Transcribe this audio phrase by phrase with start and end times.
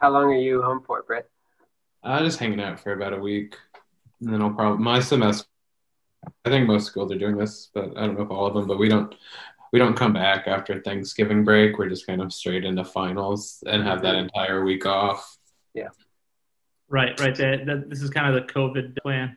[0.00, 1.28] How long are you home for, Brett?
[2.04, 3.56] Uh, just hanging out for about a week,
[4.20, 5.46] and then I'll probably my semester.
[6.44, 8.66] I think most schools are doing this, but I don't know if all of them.
[8.66, 9.14] But we don't
[9.72, 11.78] we don't come back after Thanksgiving break.
[11.78, 15.36] We're just kind of straight into finals and have that entire week off.
[15.74, 15.88] Yeah.
[16.88, 17.34] Right, right.
[17.36, 19.36] That, that this is kind of the COVID plan.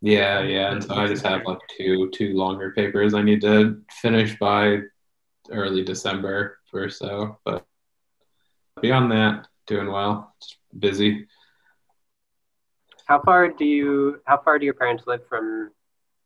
[0.00, 0.72] Yeah, yeah.
[0.72, 4.80] And so I just have like two two longer papers I need to finish by
[5.50, 7.38] early December or so.
[7.44, 7.66] But
[8.80, 10.34] beyond that, doing well.
[10.40, 11.26] Just busy.
[13.06, 14.20] How far do you?
[14.26, 15.70] How far do your parents live from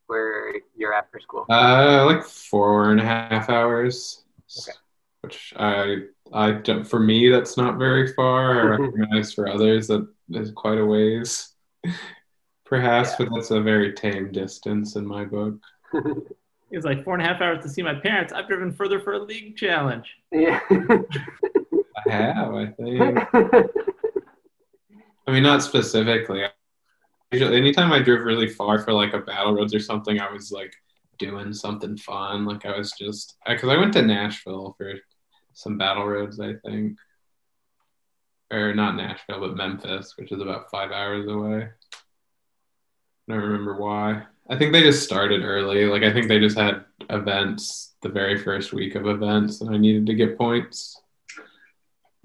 [0.06, 1.46] where you're at for school?
[1.50, 4.24] Uh, like four and a half hours.
[4.60, 4.76] Okay.
[5.22, 5.96] Which I
[6.32, 8.74] I don't, for me that's not very far.
[8.74, 11.52] I recognize for others that is quite a ways,
[12.64, 13.16] perhaps, Yeah.
[13.26, 15.54] but that's a very tame distance in my book.
[16.68, 18.32] It's like four and a half hours to see my parents.
[18.32, 20.08] I've driven further for a league challenge.
[20.32, 20.58] yeah.
[22.08, 23.18] Have, I think.
[25.26, 26.44] I mean, not specifically.
[27.32, 30.52] Usually, anytime I drove really far for like a battle roads or something, I was
[30.52, 30.72] like
[31.18, 32.44] doing something fun.
[32.44, 34.94] Like I was just because I went to Nashville for
[35.52, 36.98] some battle roads, I think,
[38.52, 41.68] or not Nashville, but Memphis, which is about five hours away.
[43.28, 44.24] I don't remember why.
[44.48, 45.86] I think they just started early.
[45.86, 49.78] Like I think they just had events the very first week of events, and I
[49.78, 51.00] needed to get points,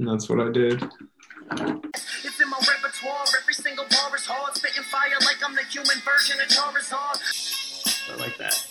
[0.01, 0.81] and that's what I did.
[0.81, 3.23] It's in my repertoire.
[3.39, 4.55] Every single bar is hard.
[4.55, 8.11] Spitting fire like I'm the human version of Charizard.
[8.11, 8.67] I like that.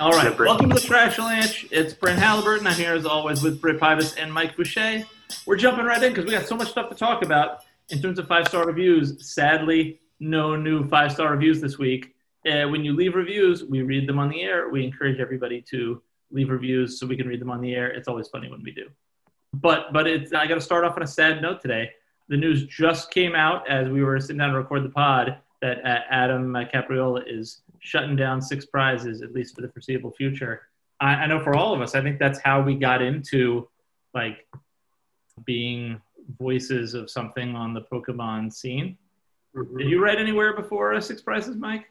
[0.00, 1.66] All right, Yeah, welcome to the Trash Ledge.
[1.70, 2.66] It's Brent Halliburton.
[2.66, 5.04] I'm here as always with Britt Pybas and Mike Boucher.
[5.44, 7.58] We're jumping right in because we got so much stuff to talk about
[7.90, 9.30] in terms of five star reviews.
[9.30, 12.14] Sadly, no new five star reviews this week.
[12.46, 14.70] Uh, when you leave reviews, we read them on the air.
[14.70, 17.88] We encourage everybody to leave reviews so we can read them on the air.
[17.90, 18.88] It's always funny when we do.
[19.60, 21.90] But but it's I got to start off on a sad note today.
[22.28, 25.78] The news just came out as we were sitting down to record the pod that
[25.84, 30.62] uh, Adam uh, Capriola is shutting down six prizes at least for the foreseeable future.
[31.00, 33.68] I, I know for all of us, I think that's how we got into
[34.14, 34.46] like
[35.44, 36.00] being
[36.38, 38.98] voices of something on the Pokemon scene.
[39.56, 39.78] Mhm.
[39.78, 41.86] Did you write anywhere before uh, Six Prizes, Mike?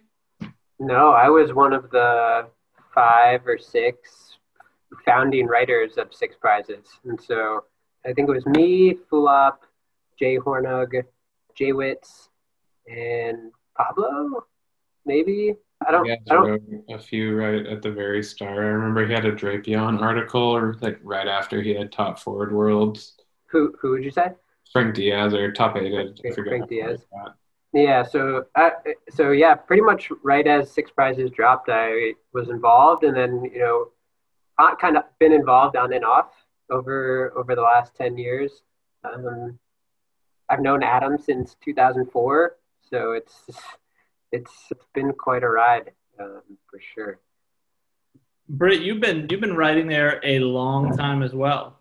[0.80, 2.48] No, I was one of the
[2.94, 4.27] five or six
[5.06, 6.88] founding writers of Six Prizes.
[7.06, 7.66] And so
[8.06, 9.58] I think it was me, Fulop,
[10.20, 11.04] Jay Hornung,
[11.56, 12.30] Jay Witz,
[12.88, 14.46] and Pablo,
[15.06, 15.56] maybe.
[15.88, 18.58] I don't, Yeah, I don't, wrote a few right at the very start.
[18.58, 22.52] I remember he had a Drapion article, or like right after he had top forward
[22.52, 23.16] worlds.
[23.48, 24.30] who, who would you say?
[24.72, 25.94] Frank Diaz or top eight.
[25.94, 27.06] I Frank- Frank Diaz.
[27.74, 28.70] Yeah, so uh,
[29.10, 33.60] so yeah, pretty much right as Six Prizes dropped, I was involved, and then you
[33.60, 33.88] know, I
[34.80, 36.32] kind of been involved on and off
[36.70, 38.64] over over the last ten years.
[39.04, 39.60] Um,
[40.50, 42.56] I've known Adam since 2004,
[42.90, 43.34] so it's
[44.32, 47.20] it's it's been quite a ride um, for sure.
[48.50, 51.80] Britt, you've been you've been writing there a long time as well.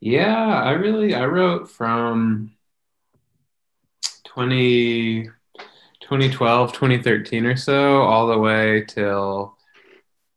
[0.00, 2.52] Yeah, I really I wrote from
[4.24, 5.24] 20,
[6.00, 9.56] 2012, 2013 or so, all the way till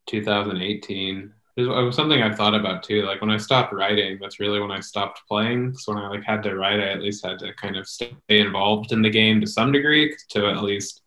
[0.06, 1.32] 2018.
[1.56, 3.02] It was, uh, something I thought about too.
[3.02, 5.74] Like when I stopped writing, that's really when I stopped playing.
[5.74, 8.14] So when I like had to write, I at least had to kind of stay
[8.28, 11.02] involved in the game to some degree to at least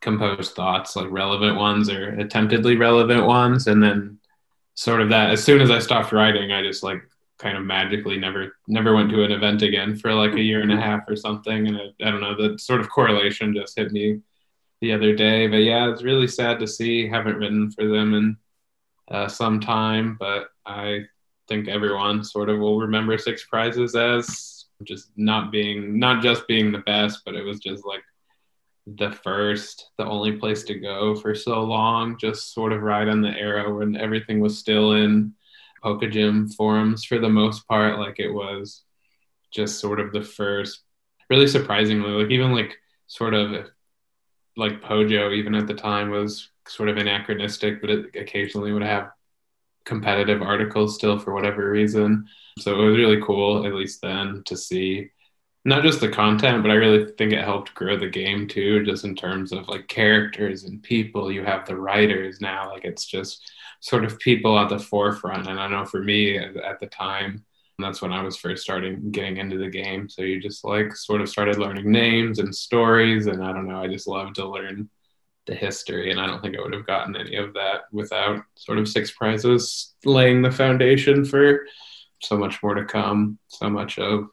[0.00, 4.18] compose thoughts, like relevant ones or attemptedly relevant ones, and then
[4.74, 5.30] sort of that.
[5.30, 7.02] As soon as I stopped writing, I just like
[7.38, 10.70] kind of magically never never went to an event again for like a year and
[10.72, 10.82] a mm-hmm.
[10.82, 11.68] half or something.
[11.68, 14.20] And I, I don't know, the sort of correlation just hit me
[14.80, 15.46] the other day.
[15.46, 17.08] But yeah, it's really sad to see.
[17.08, 18.36] Haven't written for them in
[19.12, 21.00] uh, some time, but I
[21.48, 26.72] think everyone sort of will remember Six Prizes as just not being not just being
[26.72, 28.02] the best, but it was just like
[28.86, 32.16] the first, the only place to go for so long.
[32.18, 35.34] Just sort of right on the era when everything was still in
[35.84, 37.98] Pokegym forums for the most part.
[37.98, 38.82] Like it was
[39.52, 40.82] just sort of the first,
[41.28, 42.76] really surprisingly, like even like
[43.06, 43.66] sort of
[44.56, 49.10] like Pojo, even at the time, was sort of anachronistic, but it occasionally would have
[49.84, 52.26] competitive articles still for whatever reason.
[52.58, 55.10] So it was really cool, at least then, to see
[55.64, 59.04] not just the content, but I really think it helped grow the game too, just
[59.04, 61.30] in terms of like characters and people.
[61.30, 65.48] You have the writers now, like it's just sort of people at the forefront.
[65.48, 67.44] And I know for me at the time,
[67.78, 70.08] that's when I was first starting getting into the game.
[70.08, 73.26] So you just like sort of started learning names and stories.
[73.26, 74.88] And I don't know, I just love to learn
[75.46, 76.10] the history.
[76.10, 79.10] And I don't think I would have gotten any of that without sort of six
[79.10, 81.66] prizes laying the foundation for
[82.22, 83.38] so much more to come.
[83.48, 84.28] So much of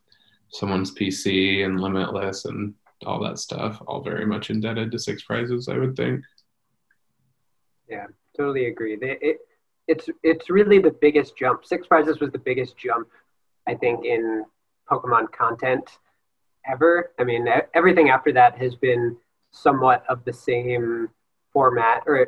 [0.52, 2.74] someone's PC and Limitless and
[3.06, 6.24] all that stuff, all very much indebted to Six Prizes, I would think.
[7.88, 8.98] Yeah, totally agree.
[9.02, 9.38] It,
[9.88, 11.66] it's it's really the biggest jump.
[11.66, 13.08] Six Prizes was the biggest jump,
[13.68, 14.46] I think, in
[14.90, 15.90] Pokemon content
[16.70, 17.12] ever.
[17.20, 19.18] I mean, everything after that has been
[19.52, 21.10] somewhat of the same
[21.52, 22.28] format, or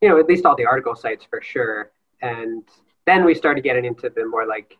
[0.00, 1.90] you know, at least all the article sites for sure.
[2.22, 2.64] And
[3.06, 4.76] then we started getting into the more like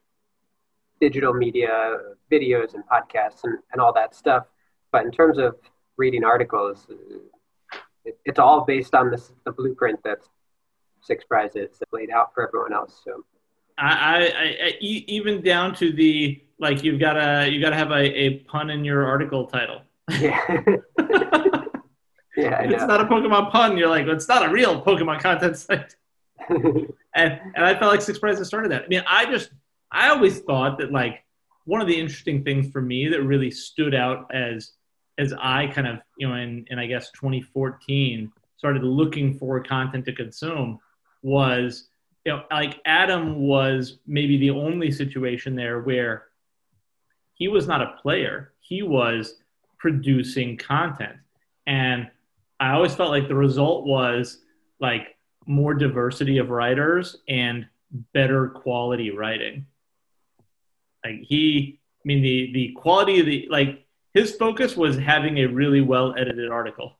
[1.00, 1.98] digital media,
[2.30, 4.46] videos and podcasts and, and all that stuff.
[4.92, 5.56] But in terms of
[5.96, 6.86] reading articles,
[8.04, 10.28] it, it's all based on this, the blueprint that's
[11.00, 13.00] Six Prizes laid out for everyone else.
[13.04, 13.24] So,
[13.78, 17.90] I, I, I even down to the like you've got to you got to have
[17.90, 19.82] a, a pun in your article title.
[20.10, 20.40] Yeah.
[22.36, 23.76] yeah, it's not a Pokemon pun.
[23.76, 25.94] You're like, well, it's not a real Pokemon content site.
[26.48, 28.84] and and I felt like Six Prizes started that.
[28.84, 29.50] I mean, I just
[29.92, 31.24] I always thought that like
[31.64, 34.72] one of the interesting things for me that really stood out as
[35.18, 40.04] as I kind of you know in in I guess 2014 started looking for content
[40.06, 40.78] to consume
[41.22, 41.87] was
[42.28, 46.26] you know like Adam was maybe the only situation there where
[47.32, 48.52] he was not a player.
[48.60, 49.36] He was
[49.78, 51.16] producing content.
[51.66, 52.10] And
[52.60, 54.42] I always felt like the result was
[54.78, 55.16] like
[55.46, 57.66] more diversity of writers and
[58.12, 59.64] better quality writing.
[61.02, 65.46] Like he, I mean, the the quality of the like his focus was having a
[65.46, 66.98] really well edited article,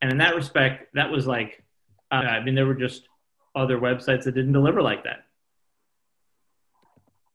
[0.00, 1.62] and in that respect, that was like,
[2.10, 3.06] uh, I mean, there were just
[3.54, 5.24] other websites that didn't deliver like that.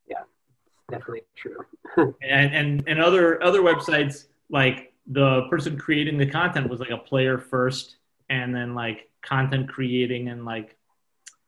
[0.08, 0.24] Yeah,
[0.90, 1.66] definitely true.
[2.22, 6.98] and and and other other websites like the person creating the content was like a
[6.98, 7.98] player first,
[8.30, 10.78] and then like content creating and like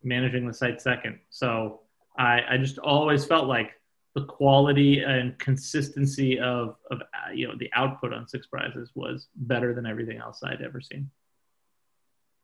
[0.04, 1.20] managing the site second.
[1.30, 1.82] So
[2.18, 3.80] I I just always felt like
[4.16, 9.28] the quality and consistency of, of uh, you know the output on six prizes was
[9.36, 11.10] better than everything else I'd ever seen.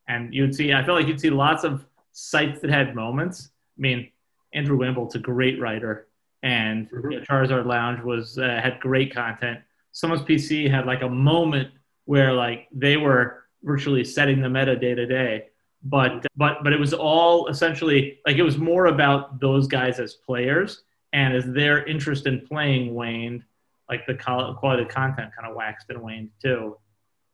[0.08, 3.50] And you'd see, I felt like you'd see lots of sites that had moments.
[3.78, 4.10] I mean,
[4.54, 6.08] Andrew Wimble's a great writer,
[6.42, 7.12] and mm-hmm.
[7.12, 9.60] you know, Charizard Lounge was uh, had great content.
[9.92, 11.70] Someone's PC had like a moment
[12.06, 15.48] where like they were virtually setting the meta day to day,
[15.84, 20.14] but but but it was all essentially like it was more about those guys as
[20.14, 23.44] players and as their interest in playing waned,
[23.90, 26.78] like the quality of content kind of waxed and waned too.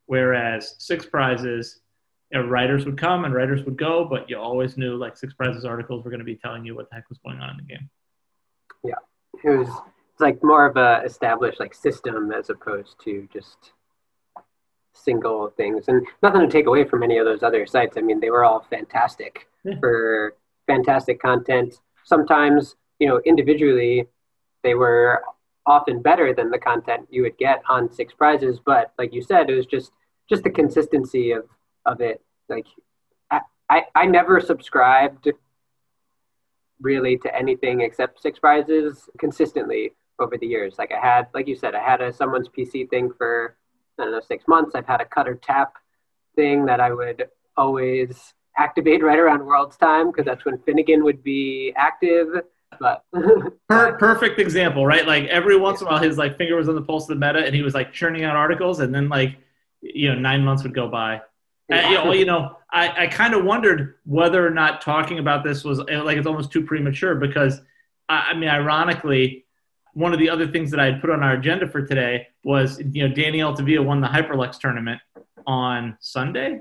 [0.06, 1.81] Whereas six prizes,
[2.38, 5.64] know, writers would come and writers would go, but you always knew like six prizes
[5.64, 7.62] articles were going to be telling you what the heck was going on in the
[7.62, 7.90] game.
[8.84, 8.94] Yeah,
[9.44, 13.72] it was it's like more of a established like system as opposed to just
[14.92, 15.88] single things.
[15.88, 17.96] And nothing to take away from any of those other sites.
[17.96, 19.78] I mean, they were all fantastic yeah.
[19.80, 20.36] for
[20.66, 21.80] fantastic content.
[22.04, 24.06] Sometimes you know, individually,
[24.62, 25.24] they were
[25.66, 28.60] often better than the content you would get on six prizes.
[28.64, 29.90] But like you said, it was just
[30.28, 31.44] just the consistency of
[31.86, 32.22] of it.
[32.48, 32.66] Like
[33.30, 35.28] I I, I never subscribed
[36.80, 40.76] really to anything except six prizes consistently over the years.
[40.78, 43.56] Like I had, like you said, I had a someone's PC thing for
[43.98, 44.74] I don't know six months.
[44.74, 45.74] I've had a cutter tap
[46.34, 51.22] thing that I would always activate right around World's time because that's when Finnegan would
[51.22, 52.28] be active.
[52.80, 53.04] But
[53.68, 55.06] per- perfect example, right?
[55.06, 57.26] Like every once in a while, his like finger was on the pulse of the
[57.26, 59.36] meta, and he was like churning out articles, and then like
[59.80, 61.20] you know nine months would go by.
[61.72, 61.82] Uh, yeah.
[61.82, 65.44] And, you know, you know, I, I kind of wondered whether or not talking about
[65.44, 67.60] this was uh, like it's almost too premature because
[68.08, 69.46] I, I mean, ironically,
[69.94, 72.80] one of the other things that I had put on our agenda for today was
[72.92, 75.00] you know Danny Altavilla won the Hyperlux tournament
[75.46, 76.60] on Sunday,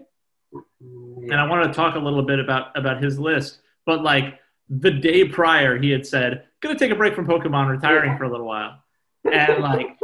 [0.51, 3.59] and I wanted to talk a little bit about about his list.
[3.85, 4.39] But like
[4.69, 8.31] the day prior he had said gonna take a break from pokemon retiring for a
[8.31, 8.81] little while
[9.29, 9.97] and like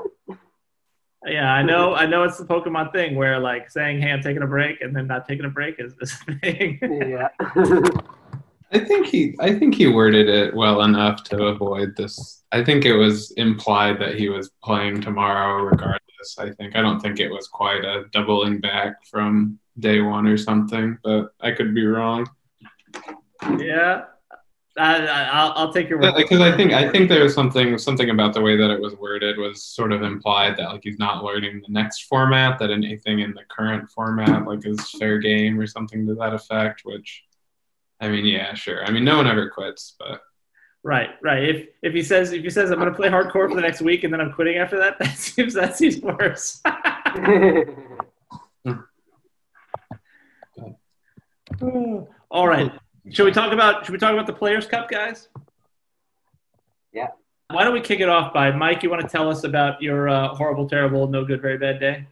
[1.27, 4.43] yeah i know i know it's the pokemon thing where like saying hey i'm taking
[4.43, 6.79] a break and then not taking a break is this thing.
[7.07, 7.29] Yeah.
[8.69, 12.43] I think he i think he worded it well enough to avoid this.
[12.51, 16.37] I think it was implied that he was playing tomorrow regardless.
[16.37, 20.37] I think i don't think it was quite a doubling back from day one or
[20.37, 22.27] something but i could be wrong.
[23.57, 24.03] Yeah
[24.77, 26.15] I, will take your word.
[26.15, 28.95] Because I think I think there was something something about the way that it was
[28.95, 33.19] worded was sort of implied that like he's not learning the next format, that anything
[33.19, 36.81] in the current format like is fair game or something to that effect.
[36.83, 37.23] Which,
[37.99, 38.85] I mean, yeah, sure.
[38.85, 40.21] I mean, no one ever quits, but
[40.83, 41.43] right, right.
[41.43, 43.81] If if he says if he says I'm going to play hardcore for the next
[43.81, 46.61] week and then I'm quitting after that, that seems that seems worse.
[52.29, 52.71] All right.
[53.11, 55.29] Should we talk about should we talk about the Players Cup, guys?
[56.91, 57.07] Yeah.
[57.49, 58.83] Why don't we kick it off by Mike?
[58.83, 62.05] You want to tell us about your uh, horrible, terrible, no good, very bad day?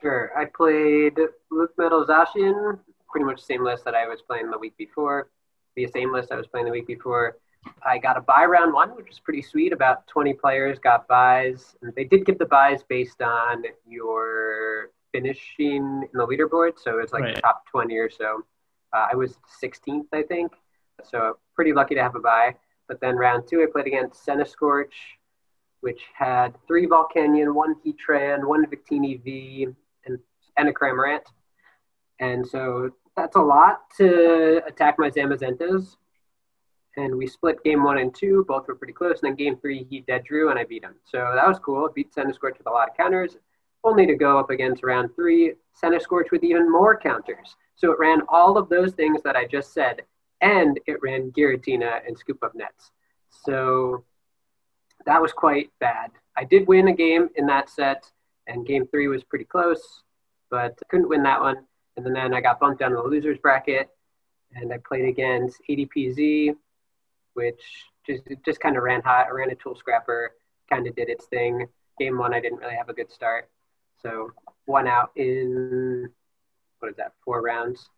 [0.00, 0.32] Sure.
[0.36, 1.18] I played
[1.50, 2.78] Luke Metal Zacian,
[3.10, 5.28] pretty much the same list that I was playing the week before.
[5.76, 7.36] The same list I was playing the week before.
[7.84, 9.72] I got a buy round one, which was pretty sweet.
[9.72, 11.76] About 20 players got buys.
[11.94, 16.78] They did give the buys based on your finishing in the leaderboard.
[16.78, 17.40] So it's like Right.
[17.42, 18.42] top 20 or so.
[18.92, 20.52] Uh, I was 16th, I think.
[21.04, 22.54] So pretty lucky to have a bye.
[22.88, 24.92] But then round two, I played against Centiskorch,
[25.80, 29.68] which had three Volcanion, one Heatran, one Victini V,
[30.06, 30.18] and,
[30.56, 31.22] and a Cramorant.
[32.20, 35.96] And so that's a lot to attack my Zamazentas.
[36.96, 38.44] And we split game one and two.
[38.46, 39.22] Both were pretty close.
[39.22, 40.96] And then game three, he dead drew, and I beat him.
[41.04, 41.88] So that was cool.
[41.94, 43.38] Beat Centiskorch with a lot of counters,
[43.82, 47.56] only to go up against round three, Centiskorch with even more counters.
[47.76, 50.02] So it ran all of those things that I just said,
[50.40, 52.90] and it ran Giratina and Scoop Up Nets.
[53.30, 54.04] So
[55.06, 56.10] that was quite bad.
[56.36, 58.10] I did win a game in that set,
[58.46, 60.02] and game three was pretty close,
[60.50, 61.66] but I couldn't win that one.
[61.96, 63.90] And then I got bumped down to the losers bracket,
[64.54, 66.54] and I played against ADPZ,
[67.34, 67.62] which
[68.06, 69.26] just just kind of ran hot.
[69.26, 70.32] I ran a tool scrapper,
[70.70, 71.66] kind of did its thing.
[71.98, 73.50] Game one, I didn't really have a good start,
[74.02, 74.30] so
[74.64, 76.08] one out in
[76.82, 77.12] what is that?
[77.24, 77.88] Four rounds.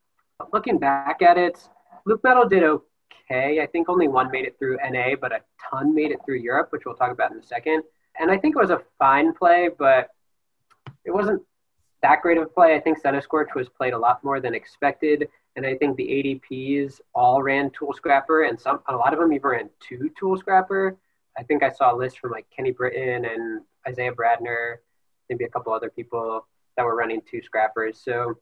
[0.53, 1.59] Looking back at it,
[2.05, 3.63] Luke Metal did okay.
[3.63, 6.69] I think only one made it through NA, but a ton made it through Europe,
[6.71, 7.83] which we'll talk about in a second.
[8.21, 10.11] And I think it was a fine play, but
[11.05, 11.43] it wasn't
[12.03, 12.75] that great of a play.
[12.75, 15.29] I think Center Centiskorch was played a lot more than expected.
[15.57, 19.33] And I think the ADPs all ran Tool Scrapper, and some a lot of them
[19.33, 20.97] even ran two Tool Scrapper.
[21.39, 24.77] I think I saw a list from like Kenny Britton and Isaiah Bradner,
[25.31, 28.01] maybe a couple other people that were running two scrappers.
[28.03, 28.37] So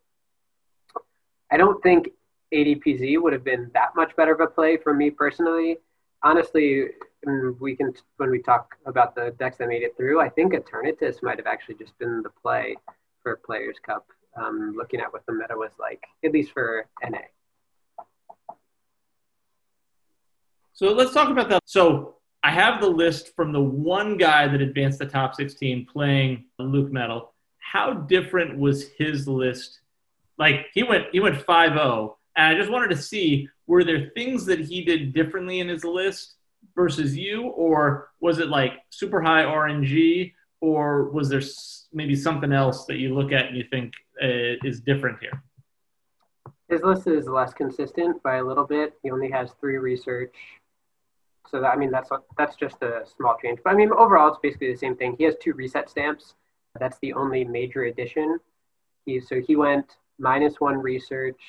[1.52, 2.08] I don't think
[2.54, 5.76] ADPZ would have been that much better of a play for me personally.
[6.24, 6.86] Honestly,
[7.60, 10.18] we can when we talk about the decks that made it through.
[10.20, 12.74] I think Eternatus might have actually just been the play
[13.22, 14.06] for Players Cup.
[14.34, 17.18] Um, looking at what the meta was like, at least for NA.
[20.72, 21.60] So let's talk about that.
[21.66, 26.46] So I have the list from the one guy that advanced the top 16 playing
[26.58, 27.34] Luke Metal.
[27.58, 29.81] How different was his list?
[30.38, 34.44] Like he went he went 5-0 and I just wanted to see were there things
[34.46, 36.34] that he did differently in his list
[36.74, 41.42] versus you or was it like super high RNG or was there
[41.92, 45.42] maybe something else that you look at and you think uh, is different here?
[46.68, 48.94] His list is less consistent by a little bit.
[49.02, 50.34] He only has three research.
[51.50, 52.08] So that, I mean, that's
[52.38, 53.58] that's just a small change.
[53.62, 55.16] But I mean, overall, it's basically the same thing.
[55.18, 56.34] He has two reset stamps.
[56.78, 58.38] That's the only major addition.
[59.04, 61.40] He, so he went minus one research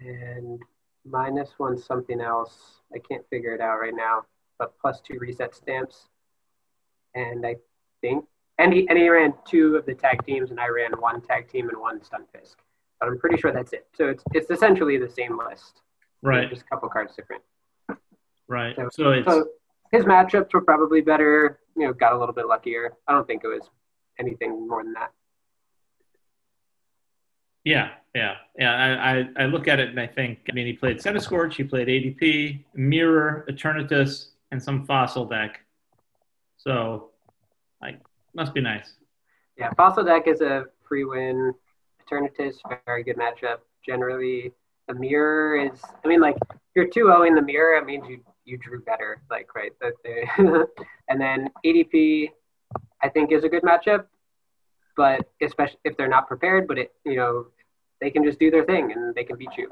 [0.00, 0.58] and
[1.04, 2.80] minus one something else.
[2.94, 4.24] I can't figure it out right now,
[4.58, 6.08] but plus two reset stamps.
[7.14, 7.56] And I
[8.00, 8.24] think,
[8.58, 11.48] and he, and he ran two of the tag teams, and I ran one tag
[11.48, 12.58] team and one stun fisk.
[12.98, 13.86] But I'm pretty sure that's it.
[13.94, 15.82] So it's, it's essentially the same list.
[16.22, 17.42] Right, Just a couple cards different.
[18.48, 18.74] right.
[18.74, 19.46] So- So it's So
[19.92, 21.60] his matchups were probably better.
[21.76, 22.92] You know, got a little bit luckier.
[23.06, 23.70] I don't think it was
[24.18, 25.12] anything more than that.
[27.64, 28.98] Yeah, yeah, yeah.
[29.00, 31.88] I, I, look at it and I think, I mean, he played Centiskorch, he played
[31.88, 35.60] ADP, Mirror, Eternatus, and some Fossil deck.
[36.56, 37.10] So,
[37.82, 38.00] like,
[38.34, 38.94] must be nice.
[39.56, 41.52] Yeah, Fossil deck is a free win.
[42.10, 43.58] Eternatus, very good matchup.
[43.84, 44.52] Generally,
[44.86, 45.80] the mirror is.
[46.04, 46.36] I mean, like
[46.74, 47.76] you're 2-0 in the mirror.
[47.76, 49.22] It means you you drew better.
[49.30, 49.72] Like right,
[51.08, 52.30] and then ADP,
[53.02, 54.06] I think is a good matchup,
[54.98, 56.68] but especially if they're not prepared.
[56.68, 57.46] But it you know
[58.00, 59.68] they can just do their thing and they can beat you.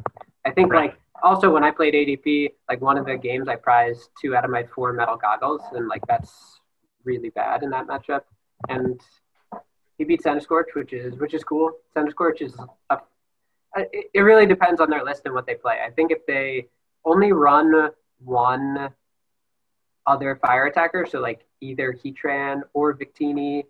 [0.46, 0.90] I think Right.
[0.90, 4.44] like also when I played ADP, like one of the games I prized two out
[4.46, 6.32] of my four metal goggles, and like that's
[7.04, 8.22] really bad in that matchup.
[8.68, 9.00] And
[9.98, 11.70] he beat Scorch, which is which is cool.
[12.10, 12.54] Scorch is
[12.90, 12.98] a,
[13.76, 15.78] it, it really depends on their list and what they play.
[15.86, 16.68] I think if they
[17.04, 18.90] only run one
[20.06, 23.64] other fire attacker, so like either Heatran or Victini,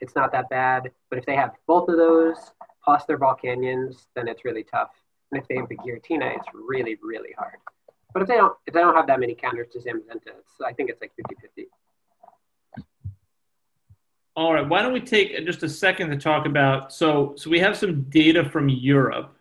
[0.00, 0.90] it's not that bad.
[1.10, 2.36] But if they have both of those
[2.84, 4.90] plus their Volcanions, then it's really tough.
[5.30, 7.56] And if they have the Giratina, it's really, really hard.
[8.12, 10.32] But if they don't if they don't have that many counters to Zamazenta,
[10.64, 11.66] I think it's like 50-50.
[14.34, 17.58] All right, why don't we take just a second to talk about so so we
[17.58, 19.34] have some data from Europe.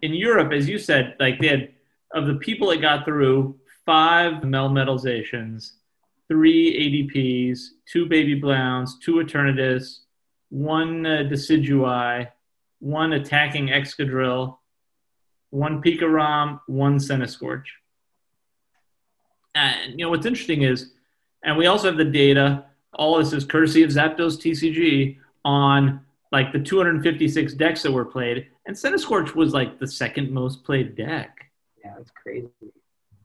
[0.00, 1.74] In Europe, as you said, like they had
[2.14, 5.72] of the people that got through, five melmetizations,
[6.28, 10.00] three ADPs, two baby browns, two Eternatus,
[10.50, 12.28] one uh, Decidueye,
[12.80, 14.58] one attacking Excadrill,
[15.50, 17.64] one Pikarom, one Centiskorch.
[19.54, 20.92] And you know what's interesting is,
[21.42, 22.64] and we also have the data.
[22.94, 28.48] All this is courtesy of Zapdos TCG on like the 256 decks that were played,
[28.66, 31.50] and Centiskorch was like the second most played deck.
[31.82, 32.48] Yeah, it's crazy.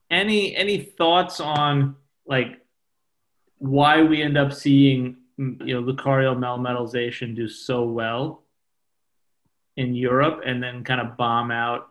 [0.10, 1.96] Any any thoughts on
[2.26, 2.63] like
[3.64, 8.44] why we end up seeing mm, you know Lucario Melmetalization do so well
[9.78, 11.88] in Europe and then kind of bomb out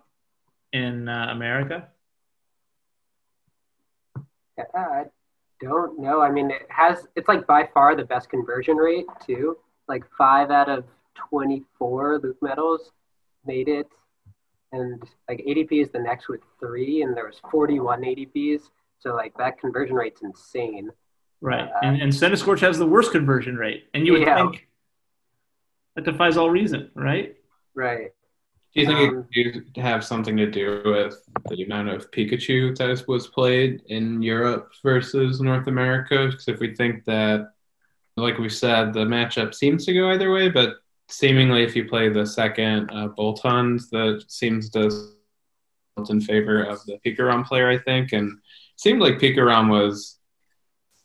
[0.75, 1.88] in uh, America?
[4.59, 5.05] Yeah, I
[5.62, 6.21] don't know.
[6.21, 7.07] I mean, it has.
[7.17, 9.57] It's like by far the best conversion rate too.
[9.88, 12.93] Like five out of twenty-four Luke medals
[13.47, 13.88] made it,
[14.73, 18.64] and like ADP is the next with three, and there was forty-one ADPs.
[18.99, 20.91] So like that conversion rate's insane.
[21.42, 21.68] Right.
[21.82, 23.88] and, and Centiskorch has the worst conversion rate.
[23.94, 24.37] And you would Yeah.
[24.37, 24.68] think
[25.96, 27.34] that defies all reason, right?
[27.75, 28.12] Right.
[28.75, 31.16] Do you think Um, it could have something to do with
[31.50, 36.26] the amount of Pikachu that was played in Europe versus North America?
[36.30, 37.52] Because if we think that,
[38.16, 40.76] like we said, the matchup seems to go either way, but
[41.08, 44.88] seemingly if you play the second uh, Boltunds, that seems to
[45.96, 48.12] tilt in favor of the Pikarom player, I think.
[48.12, 48.38] And it
[48.80, 50.18] seemed like Pikarom was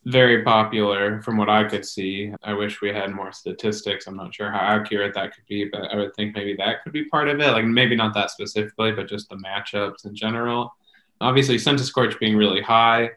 [0.06, 2.34] very popular from what I could see.
[2.44, 4.08] I wish we had more statistics.
[4.08, 6.94] I'm not sure how accurate that could be, but I would think maybe that could
[6.94, 7.52] be part of it.
[7.52, 10.74] Like maybe not that specifically, but just the matchups in general.
[11.20, 13.12] Obviously, Centiskorch being really high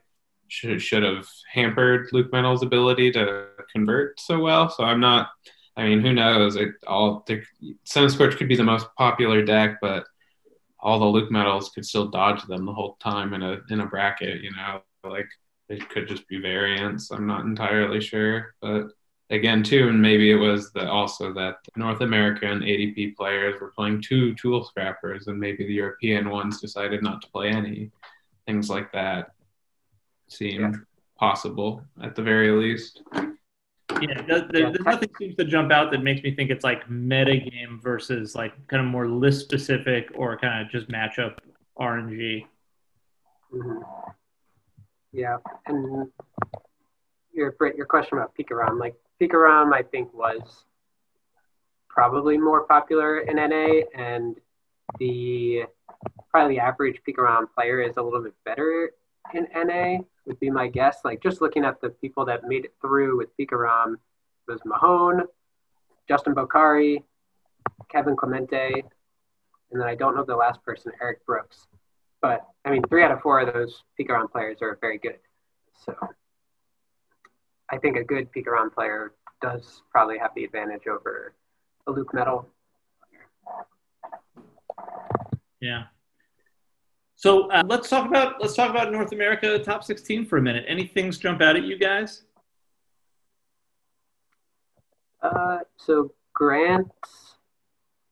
[0.49, 4.69] should should have hampered Luke Metal's ability to convert so well.
[4.69, 5.29] So I'm not.
[5.77, 6.57] I mean, who knows?
[6.57, 7.25] It all
[7.87, 10.05] Centiskorch could be the most popular deck, but
[10.81, 13.87] all the Luke Metals could still dodge them the whole time in a in a
[13.87, 14.43] bracket.
[14.43, 15.29] You know, like
[15.71, 17.11] it could just be variance.
[17.11, 18.89] I'm not entirely sure, but
[19.31, 24.03] again, too, and maybe it was the, also that North American ADP players were playing
[24.03, 27.91] two tool scrappers, and maybe the European ones decided not to play any.
[28.47, 29.31] Things like that
[30.29, 30.73] seem Yeah.
[31.19, 33.03] possible at the very least.
[34.01, 36.89] Yeah, there, there, there's nothing seems to jump out that makes me think it's like
[36.89, 41.39] metagame versus like kind of more list specific or kind of just matchup
[41.79, 42.47] RNG.
[43.55, 43.83] Mhm.
[45.13, 46.09] Yeah, and
[47.33, 50.65] your your question about Pikarom, like Pikarom, I think was
[51.89, 54.37] probably more popular in NA, and
[54.99, 55.65] the
[56.31, 58.93] probably the average Pikarom player is a little bit better
[59.35, 59.99] in NA.
[60.27, 60.99] Would be my guess.
[61.05, 63.97] Like just looking at the people that made it through with Pikarom
[64.47, 65.25] was Mahone,
[66.09, 67.03] Justin Bokhari,
[67.89, 68.85] Kevin Clemente,
[69.71, 71.67] and then I don't know the last person, Eric Brooks.
[72.23, 75.19] But I mean, three out of four of those Pikarom players are very good.
[75.85, 75.95] So
[77.71, 81.35] I think a good Pikarom player does probably have the advantage over
[81.87, 82.47] a Luke Metal.
[85.61, 85.85] Yeah.
[87.17, 90.65] So uh, let's talk about let's talk about North America top 16 for a minute.
[90.67, 92.23] Any things jump out at you guys?
[95.23, 96.91] Uh, so Grant,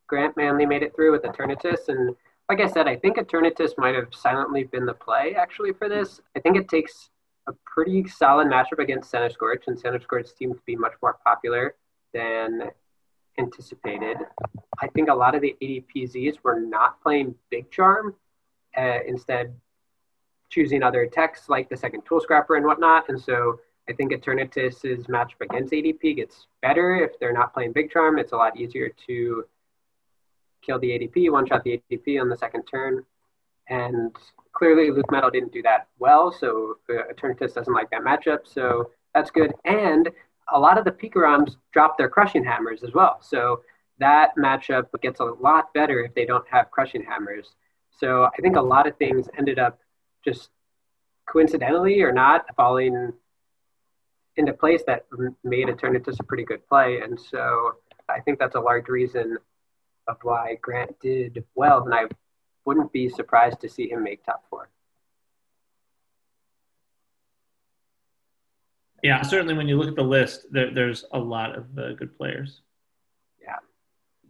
[0.07, 2.15] Grant Manley made it through with Eternatus, and
[2.49, 6.21] like I said, I think Eternatus might have silently been the play actually for this.
[6.37, 7.11] I think it takes
[7.47, 11.75] a pretty solid matchup against Centiskorch, and Centiskorch seems to be much more popular
[12.15, 12.71] than
[13.39, 14.17] anticipated.
[14.81, 18.15] I think a lot of the ADPZs were not playing Big Charm,
[18.77, 19.55] uh, instead
[20.51, 25.07] choosing other techs like the second Tool Scrapper and whatnot, and so I think Eternatus's
[25.07, 28.19] matchup against ADP gets better if they're not playing Big Charm.
[28.19, 29.45] It's a lot easier to
[30.63, 33.05] kill the ADP, one shot the ADP on the second turn.
[33.69, 34.15] And
[34.53, 38.91] clearly, Luke Metal didn't do that well, so uh, Eternatus doesn't like that matchup, so
[39.15, 39.53] that's good.
[39.65, 40.11] And
[40.53, 43.61] a lot of the Pikaroms drop their Crushing Hammers as well, so
[43.99, 47.55] that matchup gets a lot better if they don't have Crushing Hammers.
[47.99, 49.79] So I think a lot of things ended up
[50.25, 50.51] just
[51.27, 53.13] coincidentally or not falling
[54.37, 55.07] into place that
[55.45, 57.01] made Eternatus a pretty good play.
[57.01, 57.77] And so
[58.09, 59.37] I think that's a large reason
[60.09, 61.85] of why Grant did well.
[61.85, 62.05] And I
[62.65, 64.71] wouldn't be surprised to see him make top four.
[69.03, 72.17] Yeah, certainly when you look at the list, there, there's a lot of uh, good
[72.17, 72.63] players.
[73.41, 73.57] Yeah.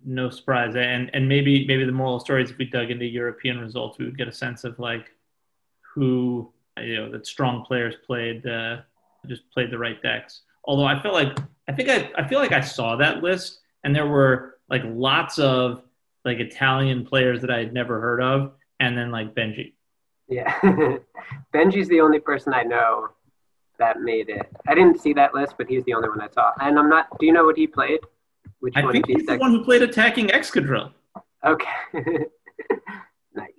[0.05, 3.59] No surprise, and and maybe maybe the moral story is if we dug into European
[3.59, 5.07] results, we would get a sense of like
[5.81, 8.79] who you know that strong players played uh,
[9.27, 10.43] just played the right decks.
[10.64, 13.97] Although I felt like I think I I feel like I saw that list, and
[13.97, 15.83] there were like lots of
[16.24, 19.72] like Italian players that I had never heard of, and then like Benji.
[20.28, 20.59] Yeah.
[21.54, 23.09] Benji's the only person I know
[23.78, 24.46] that made it.
[24.66, 26.52] I didn't see that list, but he's the only one I saw.
[26.61, 28.00] And I'm not, do you know what he played?
[28.61, 30.92] Which I one think he's the one who played attacking Excadrill.
[31.44, 31.66] Okay.
[33.35, 33.50] nice.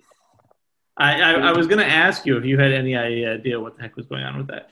[0.96, 3.82] I, I, I was going to ask you if you had any idea what the
[3.82, 4.70] heck was going on with that.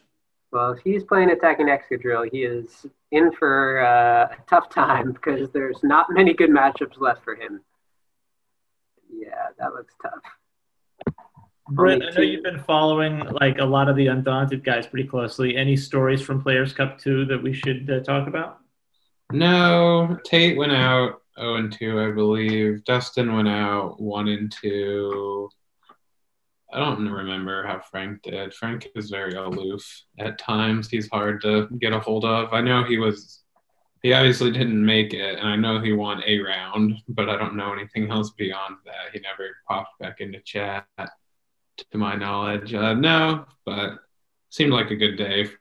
[0.51, 5.51] Well, if he's playing attacking Excadrill, he is in for uh, a tough time because
[5.51, 7.61] there's not many good matchups left for him.
[9.11, 11.15] Yeah, that looks tough.
[11.71, 15.55] Brent, I know you've been following like a lot of the Undaunted guys pretty closely.
[15.55, 18.61] Any stories from Players Cup 2 that we should uh, talk about?
[19.33, 22.85] No, Tate went out 0 and 2, I believe.
[22.85, 25.51] Dustin went out 1 and 2.
[26.72, 28.52] I don't remember how Frank did.
[28.52, 29.85] Frank is very aloof
[30.18, 30.88] at times.
[30.88, 32.52] He's hard to get a hold of.
[32.52, 33.42] I know he was,
[34.02, 37.57] he obviously didn't make it, and I know he won a round, but I don't
[37.57, 39.12] know anything else beyond that.
[39.14, 40.87] He never popped back into chat,
[41.90, 42.74] to my knowledge.
[42.74, 43.98] Uh, no, but
[44.50, 45.59] seemed like a good day for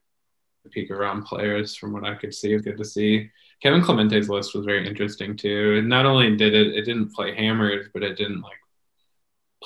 [0.64, 2.52] the Pikarom players from what I could see.
[2.52, 3.30] It was good to see.
[3.62, 5.76] Kevin Clemente's list was very interesting too.
[5.78, 8.58] And not only did it, it didn't play hammers, but it didn't like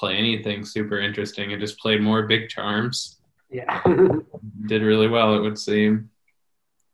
[0.01, 1.51] play anything super interesting.
[1.51, 3.19] It just played more big charms.
[3.51, 3.83] Yeah.
[4.65, 6.09] Did really well, it would seem.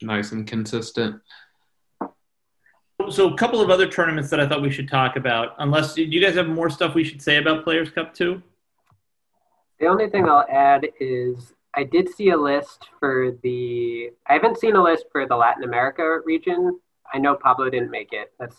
[0.02, 1.22] Nice and consistent.
[3.10, 5.56] So, a couple of other tournaments that I thought we should talk about.
[5.60, 8.42] Unless, do you guys have more stuff we should say about Players Cup 2?
[9.80, 14.10] The only thing I'll add is I did see a list for the.
[14.28, 16.78] I haven't seen a list for the Latin America region.
[17.14, 18.34] I know Pablo didn't make it.
[18.38, 18.58] That's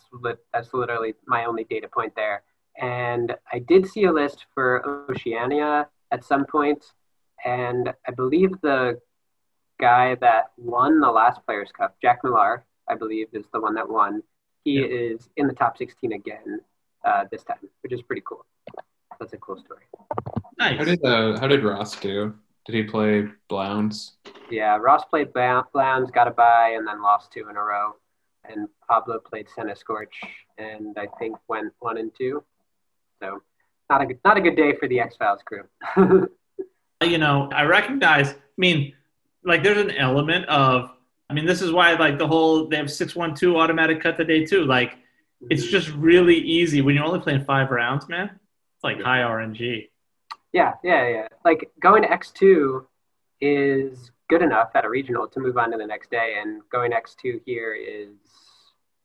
[0.54, 2.44] that's literally my only data point there.
[2.78, 6.84] And I did see a list for Oceania at some point,
[7.44, 9.00] and I believe the
[9.80, 13.88] guy that won the last Players Cup, Jack Millar, I believe, is the one that
[13.88, 14.22] won.
[14.64, 14.86] He yeah.
[14.86, 16.60] is in the top 16 again
[17.04, 18.44] uh, this time, which is pretty cool.
[19.18, 19.84] That's a cool story.
[20.58, 20.78] Nice.
[20.78, 22.34] How did uh, how did Ross do?
[22.66, 24.18] Did he play Blounds?
[24.50, 27.92] Yeah, Ross played Blounds, got a bye, and then lost two in a row.
[28.44, 30.12] And Pablo played Centiskorch,
[30.58, 32.44] and I think went one and two.
[33.22, 33.42] So
[33.90, 35.64] not a good, not a good day for the X Files crew.
[37.02, 38.30] you know, I recognize.
[38.30, 38.94] I mean,
[39.44, 40.90] like there's an element of.
[41.30, 44.16] I mean, this is why like the whole they have six one two automatic cut
[44.16, 44.64] the day too.
[44.64, 44.96] Like
[45.50, 45.70] it's mm-hmm.
[45.70, 48.30] just really easy when you're only playing five rounds, man.
[48.30, 49.88] It's like high RNG.
[50.52, 51.28] Yeah, yeah, yeah.
[51.44, 52.86] Like going X two
[53.40, 56.92] is good enough at a regional to move on to the next day, and going
[56.92, 58.08] X two here is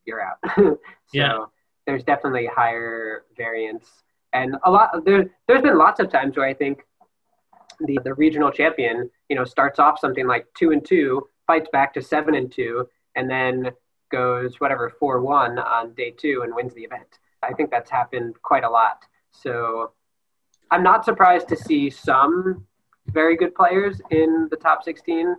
[0.06, 0.38] you're out.
[0.58, 0.78] so
[1.14, 1.46] yeah.
[1.86, 3.86] There's definitely higher variance
[4.34, 6.84] and a lot there there's been lots of times where I think
[7.80, 11.94] the the regional champion, you know, starts off something like two and two, fights back
[11.94, 13.72] to seven and two, and then
[14.12, 17.20] goes whatever four one on day two and wins the event.
[17.42, 19.04] I think that's happened quite a lot.
[19.32, 19.92] So
[20.72, 22.66] I'm not surprised to see some
[23.08, 25.36] very good players in the top 16.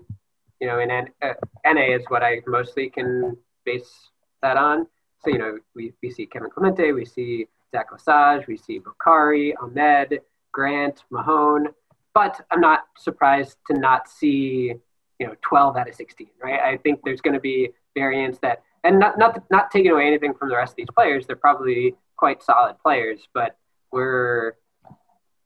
[0.60, 4.10] You know, in N- uh, NA is what I mostly can base
[4.42, 4.86] that on.
[5.24, 9.54] So, you know, we, we see Kevin Clemente, we see Zach Lesage, we see Bokhari,
[9.62, 10.20] Ahmed,
[10.52, 11.68] Grant, Mahone.
[12.12, 14.74] But I'm not surprised to not see,
[15.18, 16.60] you know, 12 out of 16, right?
[16.60, 20.34] I think there's going to be variants that, and not, not, not taking away anything
[20.34, 23.56] from the rest of these players, they're probably quite solid players, but
[23.92, 24.52] we're,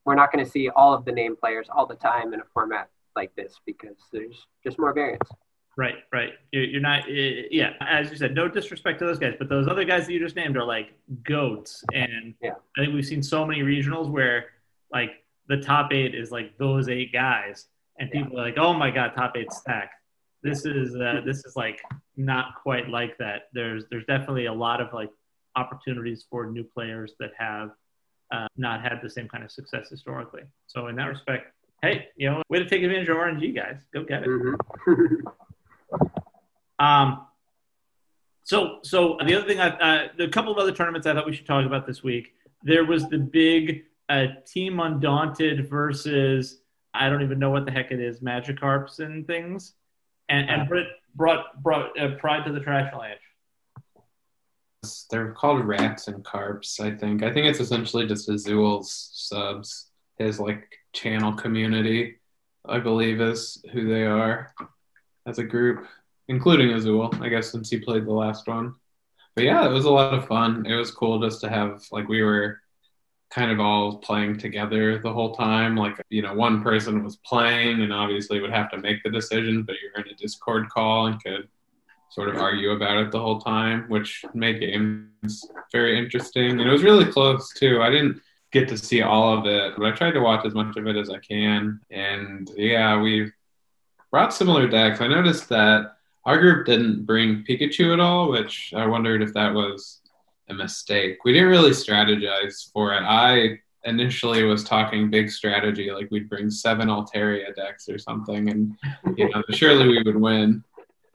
[0.05, 2.45] we're not going to see all of the name players all the time in a
[2.53, 5.31] format like this because there's just more variants.
[5.79, 6.33] Right, right.
[6.51, 7.75] You're not, yeah.
[7.81, 10.35] As you said, no disrespect to those guys, but those other guys that you just
[10.35, 10.89] named are like
[11.23, 12.55] goats, and yeah.
[12.77, 14.47] I think we've seen so many regionals where
[14.93, 17.67] like the top eight is like those eight guys,
[18.01, 18.41] and people yeah.
[18.41, 19.95] are like, "Oh my god, top eight stacked."
[20.43, 21.81] This is uh, this is like
[22.17, 23.43] not quite like that.
[23.53, 25.11] There's there's definitely a lot of like
[25.55, 27.71] opportunities for new players that have
[28.33, 30.43] uh, not had the same kind of success historically.
[30.67, 33.77] So in that respect, hey, you know, way to take advantage of RNG, guys.
[33.95, 34.29] Go get it.
[34.29, 35.29] Mm-hmm.
[36.79, 37.27] Um,
[38.45, 41.35] so, so the other thing, I, uh, a couple of other tournaments I thought we
[41.35, 42.33] should talk about this week.
[42.63, 46.61] There was the big uh, Team Undaunted versus
[46.95, 49.75] I don't even know what the heck it is, Magikarps and things,
[50.29, 53.19] and and Britt brought brought uh, Pride to the Trash Ledge.
[55.11, 57.23] They're called rats and carps, I think.
[57.23, 62.17] I think it's essentially just Azul's subs, his like channel community,
[62.65, 64.55] I believe is who they are
[65.29, 65.87] as a group,
[66.29, 68.75] including Azul, I guess, since he played the last one.
[69.35, 70.67] But yeah, it was a lot of fun.
[70.67, 72.61] It was cool just to have, like, we were
[73.31, 75.77] kind of all playing together the whole time.
[75.77, 79.63] Like, you know, one person was playing and obviously would have to make the decision,
[79.63, 81.47] but you're in a Discord call and could
[82.11, 86.53] sort of argue about it the whole time, which made games very interesting.
[86.53, 87.83] And it was really close, too.
[87.83, 90.75] I didn't get to see all of it, but I tried to watch as much
[90.77, 91.81] of it as I can.
[91.91, 93.31] And yeah, we
[94.11, 95.01] brought similar decks.
[95.01, 99.55] I noticed that our group didn't bring Pikachu at all, which I wondered if that
[99.55, 100.01] was
[100.49, 101.19] a mistake.
[101.25, 103.03] We didn't really strategize for it.
[103.03, 108.77] I initially was talking big strategy, like we'd bring seven Altaria decks or something, and
[109.17, 110.65] you know, surely we would win.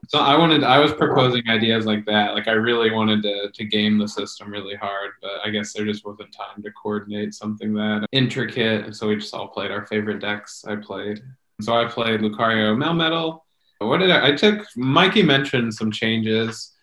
[0.09, 2.33] So I wanted, I was proposing ideas like that.
[2.33, 5.85] Like I really wanted to to game the system really hard, but I guess there
[5.85, 8.85] just wasn't time to coordinate something that intricate.
[8.85, 10.65] And so we just all played our favorite decks.
[10.67, 11.21] I played.
[11.61, 13.39] So I played Lucario Melmetal.
[13.79, 14.29] What did I?
[14.29, 14.65] I took.
[14.75, 16.73] Mikey mentioned some changes.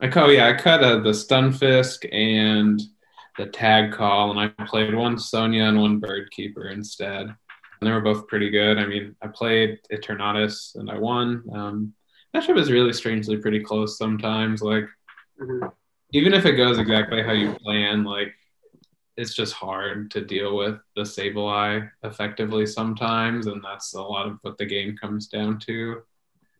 [0.00, 0.28] I cut.
[0.30, 2.80] Yeah, I cut uh, the Stunfisk and
[3.36, 7.22] the tag call, and I played one Sonia and one Birdkeeper instead.
[7.26, 8.78] And they were both pretty good.
[8.78, 11.44] I mean, I played Eternatus and I won.
[11.54, 11.94] Um,
[12.34, 14.62] that ship is really strangely pretty close sometimes.
[14.62, 14.84] Like,
[15.40, 15.68] Mm-hmm.
[16.12, 18.34] even if it goes exactly how you plan, like,
[19.18, 24.38] it's just hard to deal with the Sableye effectively sometimes, and that's a lot of
[24.42, 26.02] what the game comes down to.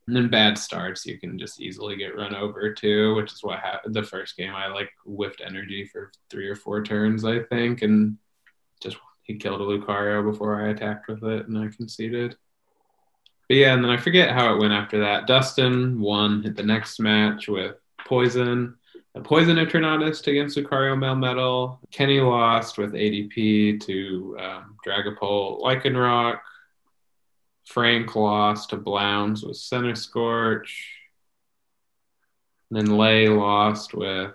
[0.08, 3.60] And then bad starts, you can just easily get run over too, which is what
[3.60, 4.56] happened the first game.
[4.56, 8.18] I like whiffed energy for three or four turns, I think, and
[8.82, 12.36] just he killed a Lucario before I attacked with it, and I conceded.
[13.48, 15.28] But yeah, and then I forget how it went after that.
[15.28, 18.74] Dustin won hit the next match with Poison,
[19.24, 21.78] Poison Eternatus against Lucario Melmetal.
[21.90, 26.40] Kenny lost with ADP to um, Dragapult Lycanroc.
[27.64, 30.94] Frank lost to Blounds with Center Scorch.
[32.70, 34.32] And then Lay lost with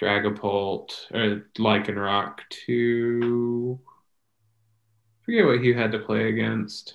[0.00, 3.80] Dragapult or Lycanroc to
[5.22, 6.94] forget what he had to play against.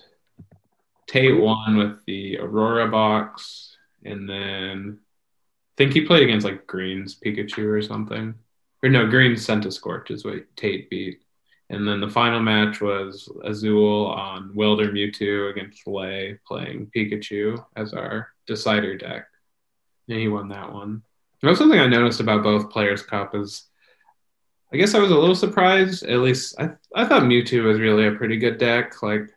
[1.06, 4.98] Tate won with the Aurora box, and then
[5.78, 8.34] think he played against like Green's Pikachu or something.
[8.82, 11.22] Or no, Green's Scorch is what Tate beat.
[11.70, 17.92] And then the final match was Azul on Welder Mewtwo against Lay playing Pikachu as
[17.92, 19.26] our decider deck.
[20.08, 21.02] And he won that one.
[21.42, 23.64] And that's something I noticed about both Players Cup is
[24.72, 26.02] I guess I was a little surprised.
[26.04, 29.02] At least I, I thought Mewtwo was really a pretty good deck.
[29.02, 29.30] Like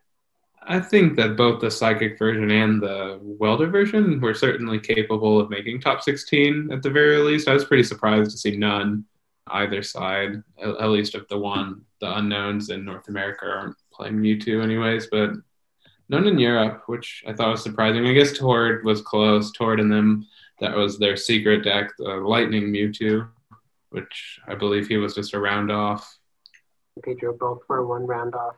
[0.64, 5.50] I think that both the Psychic version and the Welder version were certainly capable of
[5.50, 7.48] making top 16 at the very least.
[7.48, 9.06] I was pretty surprised to see none
[9.48, 14.64] either side, at, least of the one, the unknowns in North America aren't playing Mewtwo
[14.64, 15.32] anyways, but
[16.10, 18.06] none in Europe, which I thought was surprising.
[18.06, 19.52] I guess Tord was close.
[19.52, 20.28] Tord and them,
[20.60, 23.30] that was their secret deck, the Lightning Mewtwo,
[23.90, 26.18] which I believe he was just a round off.
[27.04, 28.56] Pedro both were one round off.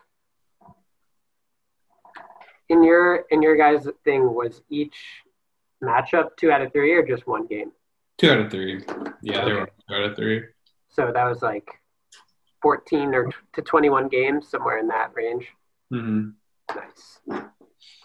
[2.70, 4.96] In your in your guys' thing, was each
[5.84, 7.72] matchup two out of three or just one game?
[8.18, 8.84] Two out of three.
[9.22, 10.44] Yeah, they were two out of three.
[10.90, 11.70] So that was like
[12.62, 15.48] fourteen or t- to twenty-one games, somewhere in that range.
[15.94, 16.30] Mm-hmm.
[16.76, 17.20] Nice.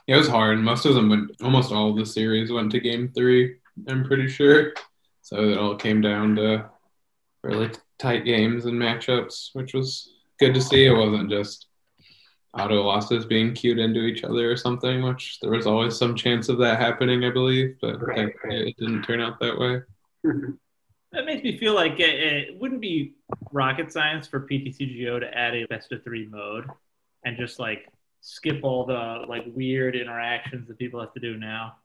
[0.07, 0.59] It was hard.
[0.59, 4.27] Most of them went, almost all of the series went to game three, I'm pretty
[4.27, 4.73] sure.
[5.21, 6.71] So it all came down to
[7.45, 10.87] really tight games and matchups, which was good to see.
[10.87, 11.67] It wasn't just
[12.59, 16.49] auto losses being queued into each other or something, which there was always some chance
[16.49, 18.53] of that happening, I believe, but Right, right.
[18.69, 19.83] it didn't turn out that way.
[21.13, 22.11] That makes me feel like it,
[22.51, 23.15] it wouldn't be
[23.51, 26.67] rocket science for PTCGO to add a best of three mode
[27.25, 27.89] and just like
[28.21, 31.77] skip all the like weird interactions that people have to do now.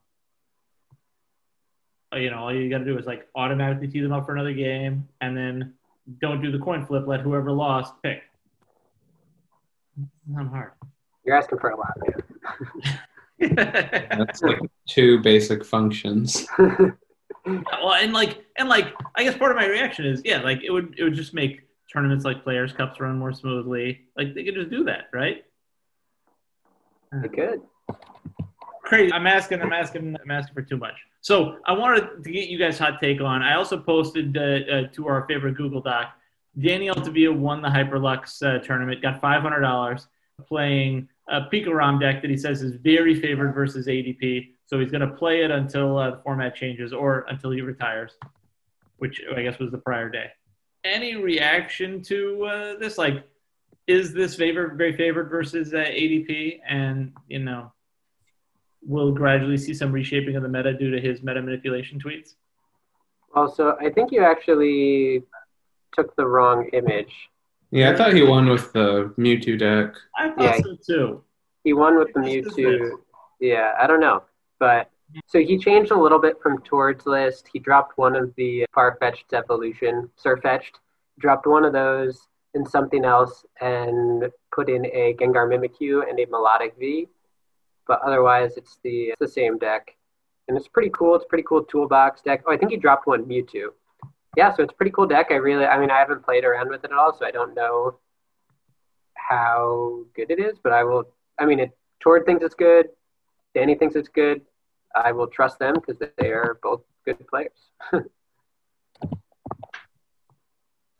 [2.13, 4.33] Uh, You know, all you got to do is like automatically tee them up for
[4.33, 5.73] another game, and then
[6.19, 7.07] don't do the coin flip.
[7.07, 8.23] Let whoever lost pick.
[10.01, 10.71] It's not hard.
[11.25, 11.97] You're asking for a lot.
[13.56, 16.45] That's like two basic functions.
[16.58, 20.71] well, and like, and like, I guess part of my reaction is, yeah, like it
[20.71, 24.01] would, it would just make tournaments like Players Cups run more smoothly.
[24.17, 25.43] Like they could just do that, right?
[27.12, 27.62] I could.
[28.84, 29.13] Crazy.
[29.13, 29.62] I'm asking.
[29.62, 30.15] I'm asking.
[30.21, 30.95] I'm asking for too much.
[31.21, 33.41] So I wanted to get you guys' hot take on.
[33.41, 36.13] I also posted uh, uh, to our favorite Google Doc.
[36.59, 40.05] Danny Altavilla won the Hyperlux uh, tournament, got $500
[40.47, 44.49] playing a Pikarom deck that he says is very favored versus ADP.
[44.65, 48.13] So he's going to play it until uh, the format changes or until he retires,
[48.97, 50.27] which I guess was the prior day.
[50.83, 52.97] Any reaction to uh, this?
[52.97, 53.23] Like,
[53.87, 56.59] is this favored, very favored versus uh, ADP?
[56.67, 57.71] And, you know,
[58.81, 62.35] we'll gradually see some reshaping of the meta due to his meta manipulation tweets.
[63.35, 65.23] Also, I think you actually
[65.93, 67.13] took the wrong image.
[67.71, 69.95] Yeah, I thought he won with the Mewtwo deck.
[70.17, 70.58] I thought Yeah.
[70.62, 71.23] so too.
[71.63, 72.91] He won with the This Mewtwo.
[73.39, 74.23] Yeah, I don't know.
[74.60, 74.89] But
[75.27, 77.49] so he changed a little bit from Tord's list.
[77.51, 80.79] He dropped one of the Farfetch'd's evolution, Sirfetch'd,
[81.19, 86.25] dropped one of those and something else and put in a Gengar Mimikyu and a
[86.27, 87.08] Melodic V.
[87.88, 89.95] But otherwise, it's the, it's the same deck.
[90.47, 91.15] And it's pretty cool.
[91.15, 92.43] It's a pretty cool toolbox deck.
[92.45, 93.69] Oh, I think he dropped one Mewtwo.
[94.36, 95.28] Yeah, so it's a pretty cool deck.
[95.30, 97.54] I really, I mean, I haven't played around with it at all, so I don't
[97.54, 98.00] know
[99.15, 101.06] how good it is, but I will.
[101.39, 102.88] I mean, it, Tord thinks it's good.
[103.54, 104.41] Danny thinks it's good.
[104.96, 107.52] I will trust them because they are both good players.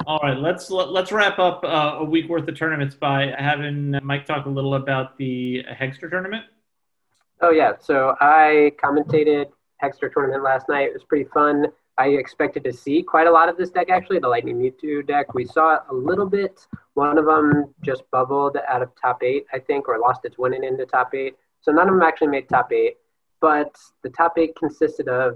[0.06, 4.26] All right, let's let's wrap up uh, a week worth of tournaments by having Mike
[4.26, 6.44] talk a little about the Hexter tournament.
[7.42, 9.46] Oh yeah, so I commentated
[9.82, 10.88] Hexter tournament last night.
[10.88, 11.68] It was pretty fun.
[11.98, 15.34] I expected to see quite a lot of this deck actually, the Lightning Mewtwo deck.
[15.34, 16.66] We saw a little bit.
[16.96, 20.64] One of them just bubbled out of top eight, I think, or lost its winning
[20.64, 21.36] into top eight.
[21.62, 22.98] So none of them actually made top eight.
[23.42, 25.36] But the top eight consisted of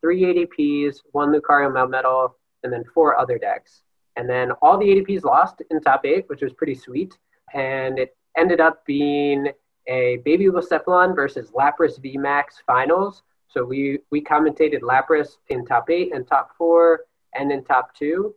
[0.00, 2.32] three ADPs, one Lucario Melmetal,
[2.62, 3.82] and then four other decks.
[4.16, 7.16] And then all the ADPs lost in top eight, which was pretty sweet.
[7.54, 9.48] And it ended up being
[9.86, 13.22] a Baby Blacephalon versus Lapras VMAX finals.
[13.48, 17.00] So we, we commentated Lapras in top eight and top four
[17.34, 18.34] and in top two.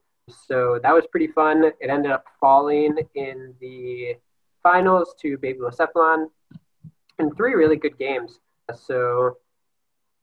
[0.48, 1.63] So that was pretty fun.
[1.63, 4.15] It ended up falling in the
[4.62, 6.28] finals to Baby Blacephalon
[7.17, 8.39] in three really good games.
[8.76, 9.38] So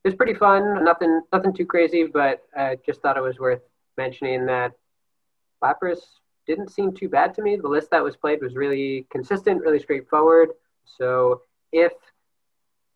[0.03, 0.83] it was pretty fun.
[0.83, 3.61] Nothing, nothing too crazy, but I just thought it was worth
[3.97, 4.71] mentioning that
[5.63, 5.99] Lapras
[6.45, 7.57] didn't seem too bad to me.
[7.57, 10.49] The list that was played was really consistent, really straightforward.
[10.85, 11.41] So
[11.73, 11.91] if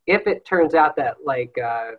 [0.08, 1.92] if it turns out that like uh,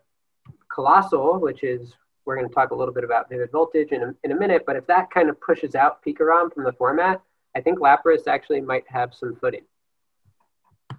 [0.68, 4.14] Coalossal, which is we're going to talk a little bit about Vivid Voltage in a,
[4.24, 7.20] in a minute, but if that kind of pushes out Pikarom from the format,
[7.56, 9.62] I think Lapras actually might have some footing.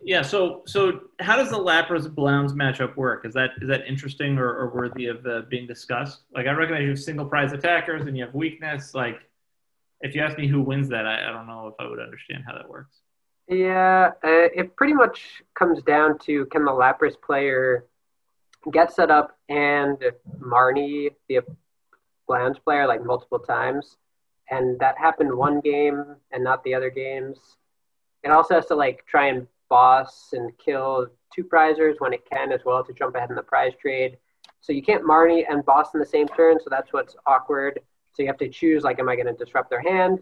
[0.03, 0.21] Yeah.
[0.21, 3.25] So, so how does the Lapras Boltunds matchup work?
[3.25, 6.23] Is that is that interesting or, or worthy of uh, being discussed?
[6.33, 8.93] Like, I recognize you have single prize attackers and you have weakness.
[8.93, 9.21] Like,
[10.01, 12.43] if you ask me who wins that, I, I don't know if I would understand
[12.45, 13.02] how that works.
[13.47, 17.85] Yeah, uh, it pretty much comes down to can the Lapras player
[18.71, 19.97] get set up and
[20.39, 21.39] Marnie, the
[22.29, 23.97] Boltunds player, like multiple times.
[24.49, 27.39] And that happened one game and not the other games.
[28.23, 32.51] It also has to like try and boss and kill two prizers when it can
[32.51, 34.17] as well to jump ahead in the prize trade.
[34.61, 37.81] So you can't Marnie and boss in the same turn, so that's what's awkward.
[38.13, 40.19] So you have to choose like, am I going to disrupt their hand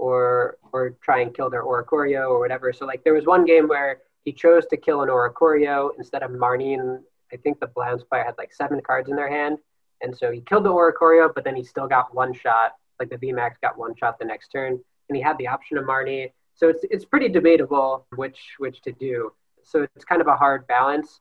[0.00, 2.72] or or try and kill their Oricorio or whatever.
[2.72, 6.30] So like there was one game where he chose to kill an Oricorio instead of
[6.30, 6.98] Marnie.
[7.32, 9.58] I think the Boltunds player had like seven cards in their hand,
[10.00, 12.72] and so he killed the Oricorio, but then he still got one shot.
[12.98, 15.84] Like the VMAX got one shot the next turn, and he had the option of
[15.84, 16.32] Marnie.
[16.54, 19.32] So it's it's pretty debatable which which to do.
[19.62, 21.20] So it's kind of a hard balance.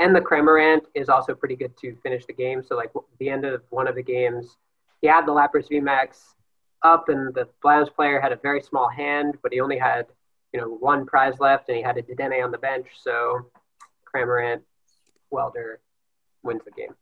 [0.00, 2.62] And the Cramorant is also pretty good to finish the game.
[2.62, 4.56] So like the end of one of the games,
[5.00, 6.34] he had the Lapras VMAX
[6.82, 10.06] up, and the Boltunds player had a very small hand, but he only had
[10.52, 12.86] you know one prize left, and he had a Dedenne on the bench.
[13.02, 13.46] So
[14.12, 14.62] Cramorant
[15.30, 15.80] Welder
[16.42, 16.94] wins the game.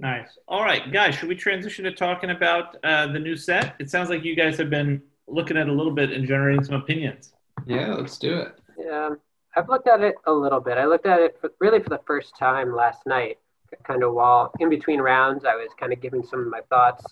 [0.00, 0.38] Nice.
[0.46, 3.74] All right, guys, should we transition to talking about uh, the new set?
[3.80, 6.76] It sounds like you guys have been looking at a little bit and generating some
[6.76, 7.32] opinions.
[7.66, 8.60] Yeah, let's do it.
[8.78, 9.10] Yeah,
[9.56, 10.78] I've looked at it a little bit.
[10.78, 13.38] I looked at it for, really for the first time last night,
[13.84, 17.04] kind of while in between rounds, I was kind of giving some of my thoughts.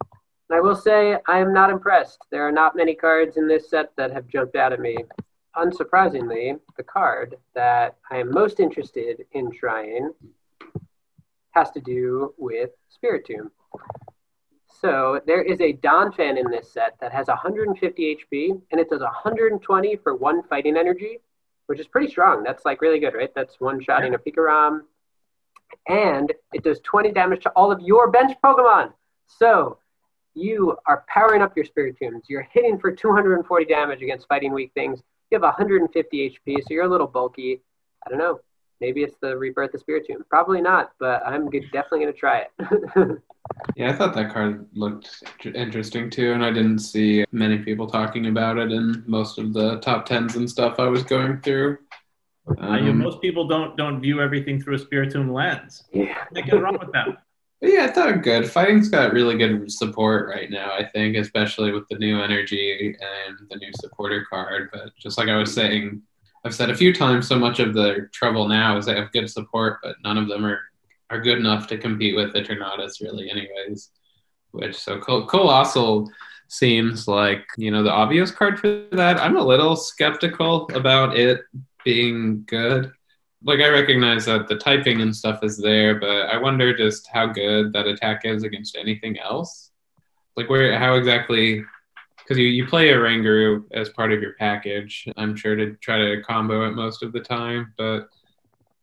[0.00, 2.18] And I will say, I am not impressed.
[2.30, 4.96] There are not many cards in this set that have jumped out at me.
[5.56, 10.12] Unsurprisingly, the card that I am most interested in trying
[11.52, 13.50] has to do with Spiritomb.
[14.80, 19.00] So there is a Donphan in this set that has 150 HP, and it does
[19.00, 21.18] 120 for one fighting energy,
[21.66, 22.42] which is pretty strong.
[22.42, 23.32] That's like really good, right?
[23.34, 24.80] That's one shotting a Pikarom,
[25.88, 28.92] and it does 20 damage to all of your bench Pokemon.
[29.26, 29.78] So
[30.34, 32.22] you are powering up your Spiritombs.
[32.28, 35.00] You're hitting for 240 damage against fighting weak things.
[35.30, 37.60] You have 150 HP, so you're a little bulky.
[38.06, 38.40] I don't know.
[38.80, 40.28] Maybe it's the Rebirth of Spiritomb.
[40.28, 43.22] Probably not, but I'm definitely going to try it.
[43.76, 48.26] yeah, I thought that card looked interesting too, and I didn't see many people talking
[48.26, 51.78] about it in most of the top tens and stuff I was going through.
[52.58, 55.84] Uh, most people don't don't view everything through a Spiritomb lens.
[55.92, 57.08] Yeah, nothing wrong with that.
[57.64, 58.50] Yeah, I thought good.
[58.50, 63.48] Fighting's got really good support right now, I think, especially with the new energy and
[63.48, 64.70] the new supporter card.
[64.72, 66.02] But just like I was saying,
[66.44, 69.30] I've said a few times, so much of the trouble now is they have good
[69.30, 70.58] support, but none of them are,
[71.10, 73.90] are good enough to compete with the Eternatus, really, anyways.
[74.50, 76.10] Which, so Col- Coalossal
[76.48, 79.18] seems like, you know, the obvious card for that.
[79.18, 81.42] I'm a little skeptical about it
[81.84, 82.92] being good.
[83.44, 87.26] Like I recognize that the typing and stuff is there, but I wonder just how
[87.26, 89.70] good that attack is against anything else.
[90.36, 91.64] Like where how exactly
[92.18, 95.98] because you, you play a Oranguru as part of your package, I'm sure to try
[95.98, 98.08] to combo it most of the time, but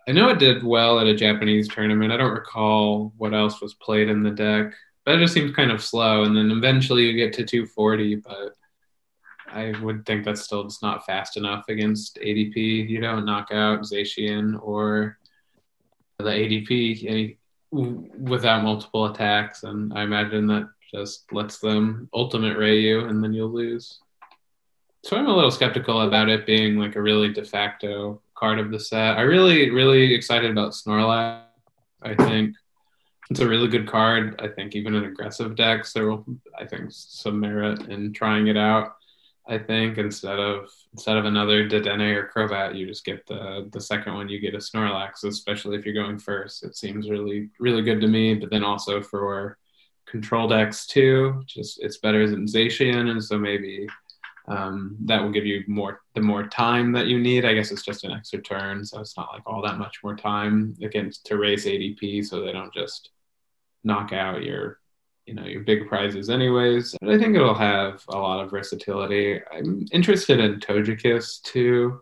[0.08, 2.12] I know it did well at a Japanese tournament.
[2.12, 4.74] I don't recall what else was played in the deck,
[5.06, 6.24] but it just seems kind of slow.
[6.24, 8.56] And then eventually you get to 240, but
[9.52, 12.90] I would think that's still just not fast enough against ADP.
[12.90, 15.18] You don't knock out Zacian or
[16.18, 17.38] the ADP any,
[17.72, 23.34] without multiple attacks, and I imagine that just lets them ultimate ray you, and then
[23.34, 24.00] you'll lose.
[25.04, 28.72] So I'm a little skeptical about it being like a really de facto card of
[28.72, 29.18] the set.
[29.18, 31.44] I really, really excited about Snorlax.
[32.02, 32.56] I think
[33.30, 34.40] it's a really good card.
[34.40, 36.26] I think even in aggressive decks, there will,
[36.58, 38.96] I think, some merit in trying it out.
[39.50, 43.82] I think instead of instead of another Dedenne or Crobat, you just get the the
[43.82, 44.30] second one.
[44.30, 46.64] You get a Snorlax, especially if you're going first.
[46.64, 48.36] It seems really really good to me.
[48.36, 49.58] But then also for
[50.06, 53.88] control decks too, just it's better than Zacian, and so maybe
[54.48, 57.44] um, that will give you more the more time that you need.
[57.44, 60.16] I guess it's just an extra turn, so it's not like all that much more
[60.16, 63.10] time against to raise ADP, so they don't just
[63.84, 64.80] knock out your
[65.30, 66.96] you know your big prizes anyways.
[67.00, 69.40] But I think it'll have a lot of versatility.
[69.54, 72.02] I'm interested in Togekiss too.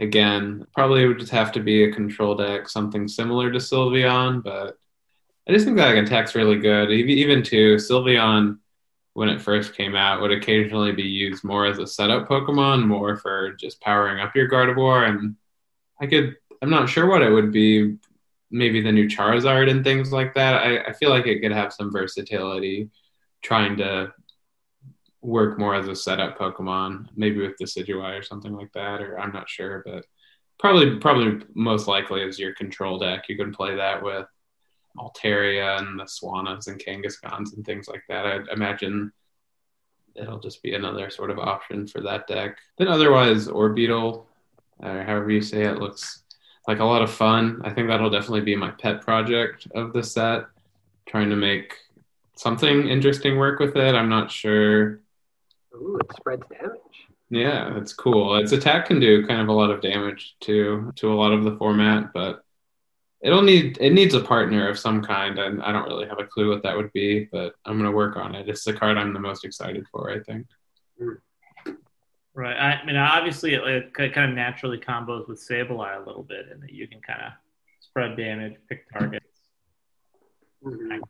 [0.00, 4.78] Again, probably would just have to be a control deck, something similar to Sylveon, but
[5.48, 6.90] I just think that like, attack's really good.
[6.90, 8.58] Even to Sylveon
[9.12, 13.16] when it first came out would occasionally be used more as a setup Pokemon, more
[13.16, 15.08] for just powering up your Gardevoir.
[15.08, 15.36] And
[16.00, 17.96] I could, I'm not sure what it would be
[18.50, 20.54] maybe the new Charizard and things like that.
[20.54, 22.90] I, I feel like it could have some versatility
[23.42, 24.12] trying to
[25.22, 29.32] work more as a setup Pokemon, maybe with Decidueye or something like that, or I'm
[29.32, 30.04] not sure, but
[30.58, 33.28] probably probably most likely is your control deck.
[33.28, 34.26] You can play that with
[34.96, 38.26] Altaria and the Swannas and Kangaskhans and things like that.
[38.26, 39.12] I'd imagine
[40.14, 42.58] it'll just be another sort of option for that deck.
[42.78, 44.24] Then otherwise, Orbeetle,
[44.78, 46.22] or however you say it, looks
[46.66, 47.60] like a lot of fun.
[47.64, 50.46] I think that'll definitely be my pet project of the set,
[51.06, 51.74] trying to make
[52.34, 53.94] something interesting work with it.
[53.94, 55.00] I'm not sure.
[55.74, 56.80] Ooh, it spreads damage.
[57.28, 58.36] Yeah, it's cool.
[58.36, 61.44] Its attack can do kind of a lot of damage to to a lot of
[61.44, 62.42] the format, but
[63.20, 66.26] it'll need it needs a partner of some kind, and I don't really have a
[66.26, 68.48] clue what that would be, but I'm gonna work on it.
[68.48, 70.46] It's the card I'm the most excited for, I think.
[71.00, 71.16] Mm.
[72.36, 72.54] Right.
[72.54, 73.62] I mean, obviously, it,
[73.98, 77.22] it kind of naturally combos with Sableye a little bit, and that you can kind
[77.22, 77.32] of
[77.80, 79.24] spread damage, pick targets.
[80.62, 81.00] Mhm.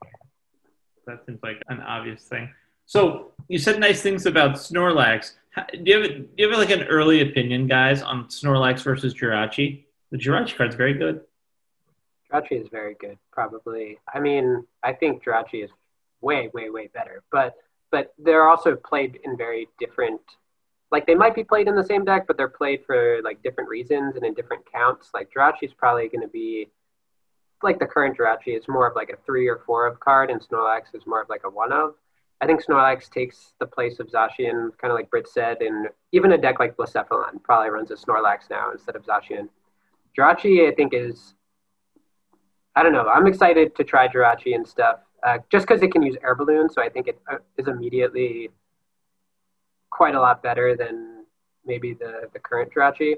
[1.08, 2.48] That seems like an obvious thing.
[2.84, 5.32] So you said nice things about Snorlax.
[5.72, 9.84] Do you have do you have like an early opinion, guys, on Snorlax versus Jirachi?
[10.12, 11.22] The Jirachi card's very good.
[12.32, 13.98] Jirachi is very good, probably.
[14.14, 15.70] I mean, I think Jirachi is
[16.20, 17.24] way, way, way better.
[17.32, 17.56] But
[17.90, 20.20] but they're also played in very different
[20.91, 23.68] like they might be played in the same deck, but they're played for like different
[23.68, 25.11] reasons and in different counts.
[25.12, 26.68] Like Jirachi is probably going to be
[27.62, 30.41] like the current Jirachi is more of like a three or four of card, and
[30.41, 31.95] Snorlax is more of like a one of.
[32.41, 36.32] I think Snorlax takes the place of Zacian, kind of like Britt said, and even
[36.32, 39.49] a deck like Blacephalon probably runs a Snorlax now instead of Zacian.
[40.16, 41.34] Jirachi, I think, is
[42.76, 43.09] I don't know.
[43.09, 46.68] I'm excited to try Jirachi and stuff, uh, just because it can use air balloon.
[46.68, 48.51] So I think it uh, is immediately
[49.97, 51.24] quite a lot better than
[51.64, 53.14] maybe the the current Jirachi.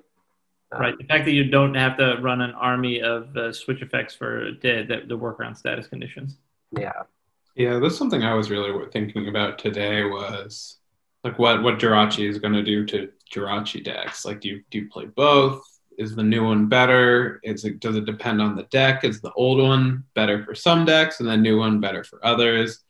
[0.70, 0.98] Um, Right.
[0.98, 4.50] The fact that you don't have to run an army of uh, switch effects for
[4.60, 6.36] the, the, the work around status conditions.
[6.72, 6.92] Yeah.
[7.56, 10.78] Yeah, that's something I was really thinking about today was
[11.24, 14.24] like what what Jirachi is going to do to Jirachi decks.
[14.24, 15.62] Like, do you do you play both?
[15.98, 17.40] Is the new one better?
[17.42, 19.02] Is it does it depend on the deck?
[19.02, 22.84] Is the old one better for some decks and the new one better for others?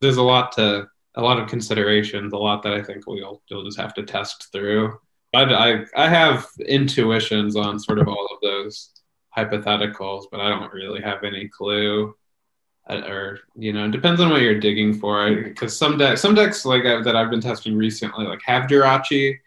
[0.00, 3.64] There's a lot to a lot of considerations, a lot that I think we'll you'll
[3.64, 4.98] just have to test through.
[5.34, 8.90] I, I I have intuitions on sort of all of those
[9.36, 12.14] hypotheticals, but I don't really have any clue
[12.88, 15.34] uh, or you know, it depends on what you're digging for.
[15.34, 19.38] Because some decks, some decks like uh, that I've been testing recently, like have Jirachi,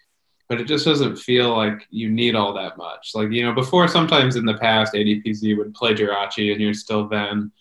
[0.48, 3.12] but it just doesn't feel like you need all that much.
[3.14, 7.08] Like you know, before sometimes in the past, ADPZ would play Jirachi, and you're still
[7.08, 7.52] then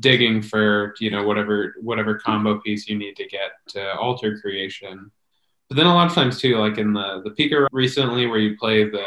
[0.00, 5.10] digging for you know whatever whatever combo piece you need to get to alter creation.
[5.68, 8.56] But then a lot of times too, like in the the Pika recently, where you
[8.56, 9.04] play the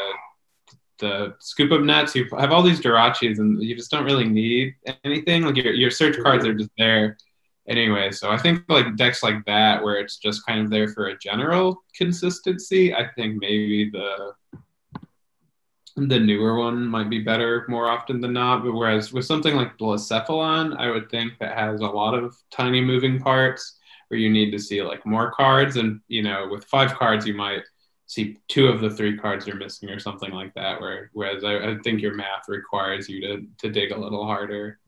[0.99, 4.75] the Scoop Up Nets, you have all these Jirachis, and you just don't really need
[5.03, 5.43] anything.
[5.43, 7.17] Like your your search cards are just there
[7.67, 8.11] anyway.
[8.11, 11.17] So I think like decks like that, where it's just kind of there for a
[11.17, 14.33] general consistency, I think maybe the
[15.97, 18.63] the newer one might be better more often than not.
[18.63, 22.81] But whereas with something like Blacephalon, I would think that has a lot of tiny
[22.81, 26.93] moving parts where you need to see like more cards, and you know, with five
[26.93, 27.63] cards, you might
[28.05, 30.79] see two of the three cards you're missing or something like that.
[30.79, 34.79] Where whereas I, I think your math requires you to to dig a little harder.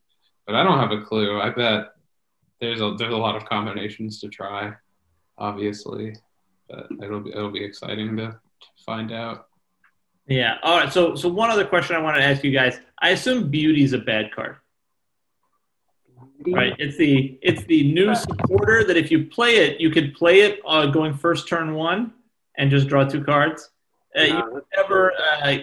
[0.45, 1.41] But I don't have a clue.
[1.41, 1.87] I bet
[2.61, 4.73] there's a there's a lot of combinations to try,
[5.37, 6.15] obviously,
[6.69, 9.48] but it'll be it'll be exciting to, to find out.
[10.29, 10.57] Yeah.
[10.63, 10.93] All right.
[10.93, 12.79] So so one other question I wanted to ask you guys.
[12.99, 14.57] I assume Beauty's a bad card.
[16.47, 16.73] Right.
[16.77, 20.59] It's the it's the new supporter that if you play it, you could play it
[20.65, 22.13] uh, going first turn one
[22.57, 23.71] and just draw two cards.
[24.15, 25.13] Uh, No, never.
[25.13, 25.57] Uh,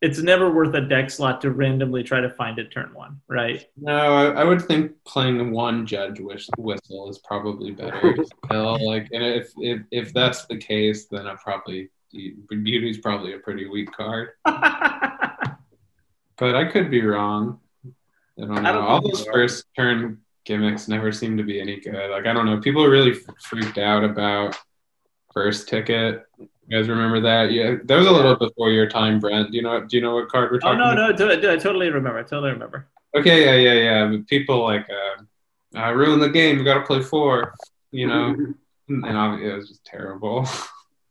[0.00, 3.20] it's never worth a deck slot to randomly try to find it turn one.
[3.26, 3.66] Right.
[3.76, 8.14] No, I, I would think playing one judge wish, whistle is probably better.
[8.50, 11.90] Like, and if, if if that's the case, then I probably
[12.48, 14.30] Beauty's probably a pretty weak card.
[16.36, 17.60] But I could be wrong.
[17.86, 18.68] I don't know.
[18.68, 22.10] I don't All those first turn gimmicks never seem to be any good.
[22.10, 22.58] Like I don't know.
[22.60, 24.56] People are really freaked out about
[25.32, 26.24] first ticket.
[26.38, 27.52] You guys remember that?
[27.52, 29.52] Yeah, that was a little before your time, Brent.
[29.52, 29.84] Do you know?
[29.84, 30.80] Do you know what card we're talking?
[30.80, 30.96] oh talking?
[30.96, 31.18] no, about?
[31.18, 32.18] no, to- I totally remember.
[32.18, 32.88] I totally remember.
[33.16, 34.06] Okay, yeah, yeah, yeah.
[34.10, 36.58] But people like uh, uh, ruin the game.
[36.58, 37.54] We got to play four.
[37.92, 38.34] You know,
[38.88, 40.48] and obviously it was just terrible.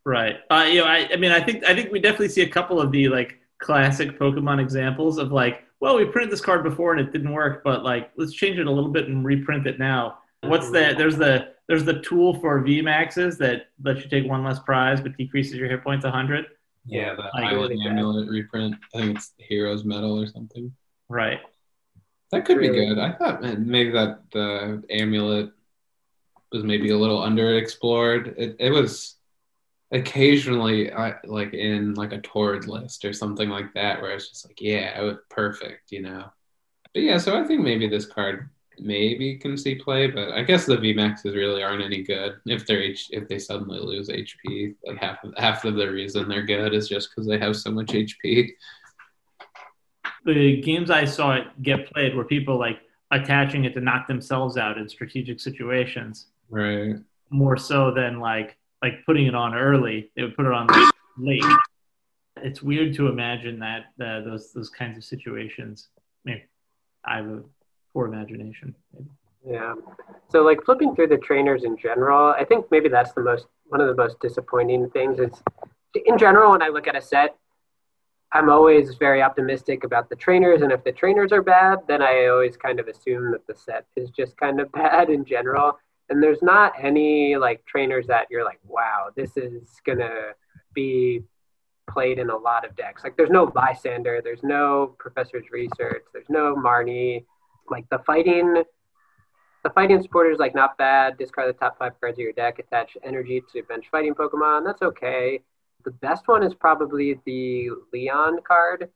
[0.06, 0.38] Right.
[0.50, 2.82] Uh, you know, I, I mean, I think I think we definitely see a couple
[2.82, 7.00] of the like classic Pokemon examples of like, well, we printed this card before and
[7.00, 10.20] it didn't work, but like, let's change it a little bit and reprint it now.
[10.42, 14.44] What's the there's the there's the tool for V maxes that lets you take one
[14.44, 16.48] less prize but decreases your hit points 100.
[16.86, 17.88] Yeah, the I Island really.
[17.88, 18.76] Amulet reprint.
[18.94, 20.74] I think it's Heroes Medal or something.
[21.08, 21.40] Right.
[22.32, 23.00] That could be good.
[23.00, 25.52] I thought maybe that the amulet
[26.52, 28.36] was maybe a little underexplored.
[28.38, 29.16] It, it was
[29.94, 34.46] occasionally I, like in like a Tord list or something like that, where it's just
[34.48, 36.26] like, yeah, it was perfect, you know.
[36.94, 40.66] But yeah, so I think maybe this card maybe can see play, but I guess
[40.66, 44.76] the VMAXs really aren't any good if they're H- if they suddenly lose HP.
[44.86, 47.72] Like half of half of the reason they're good is just because they have so
[47.72, 48.50] much HP.
[50.26, 52.80] The games I saw it get played were people like
[53.12, 56.96] attaching it to knock themselves out in strategic situations Right.
[57.30, 60.12] more so than like like putting it on early.
[60.16, 60.68] They would put it on
[61.18, 61.44] late.
[62.38, 65.88] It's weird to imagine that uh, those those kinds of situations.
[65.98, 66.42] I mean,
[67.06, 67.44] I have a
[67.94, 68.76] poor imagination.
[69.48, 69.76] Yeah.
[70.30, 73.80] So like flipping through the trainers in general, I think maybe that's the most one
[73.80, 75.42] of the most disappointing things is
[76.06, 77.38] in general when I look at a set,
[78.34, 82.26] I'm always very optimistic about the trainers and if the trainers are bad, then I
[82.28, 85.78] always kind of assume that the set is just kind of bad in general.
[86.10, 90.34] And there's not any like trainers that you're like, wow, this is gonna
[90.74, 91.24] be
[91.90, 93.04] played in a lot of decks.
[93.04, 97.26] Like there's no Lysander, there's no Professor's Research, there's no Marnie.
[97.70, 98.64] Like the fighting
[99.64, 101.18] the fighting supporter is like not bad.
[101.18, 102.60] Discard the top five cards of your deck.
[102.60, 104.66] Attach energy to bench fighting Pokemon.
[104.66, 105.40] That's okay.
[105.86, 108.90] The best one is probably the Leon card.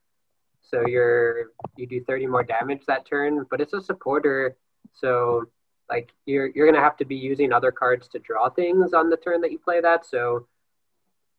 [0.61, 4.57] So you're you do 30 more damage that turn, but it's a supporter.
[4.93, 5.45] So
[5.89, 9.17] like you're you're gonna have to be using other cards to draw things on the
[9.17, 10.05] turn that you play that.
[10.05, 10.47] So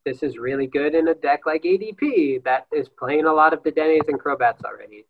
[0.04, 3.62] this is really good in a deck like ADP that is playing a lot of
[3.62, 5.04] the Denny's and Crobats already.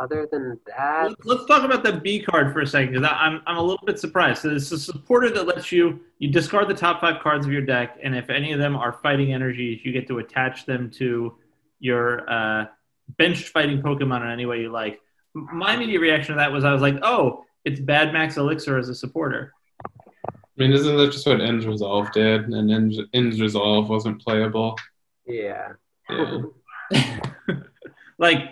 [0.00, 3.58] Other than that, Let's- talk about the Bea card for a second because I'm I'm
[3.58, 4.42] a little bit surprised.
[4.42, 7.62] So it's a supporter that lets you you discard the top five cards of your
[7.62, 11.36] deck, and if any of them are fighting energies, you get to attach them to
[11.78, 12.66] your uh,
[13.18, 15.00] bench fighting Pokemon in any way you like.
[15.34, 18.88] My immediate reaction to that was I was like, oh, it's bad Max Elixir as
[18.88, 19.52] a supporter.
[19.84, 22.44] I mean, isn't that just what Ends Resolve did?
[22.48, 24.78] And Ends, Ends Resolve wasn't playable.
[25.26, 25.72] yeah.
[26.10, 26.42] Yeah.
[28.18, 28.50] like,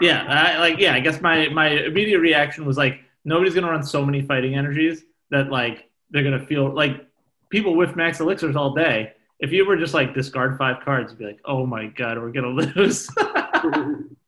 [0.00, 0.94] yeah, I, like yeah.
[0.94, 5.04] I guess my my immediate reaction was like, nobody's gonna run so many fighting energies
[5.30, 7.06] that like they're gonna feel like
[7.50, 9.12] people with max elixirs all day.
[9.40, 12.32] If you were just like discard five cards, you'd be like, oh my god, we're
[12.32, 13.08] gonna lose.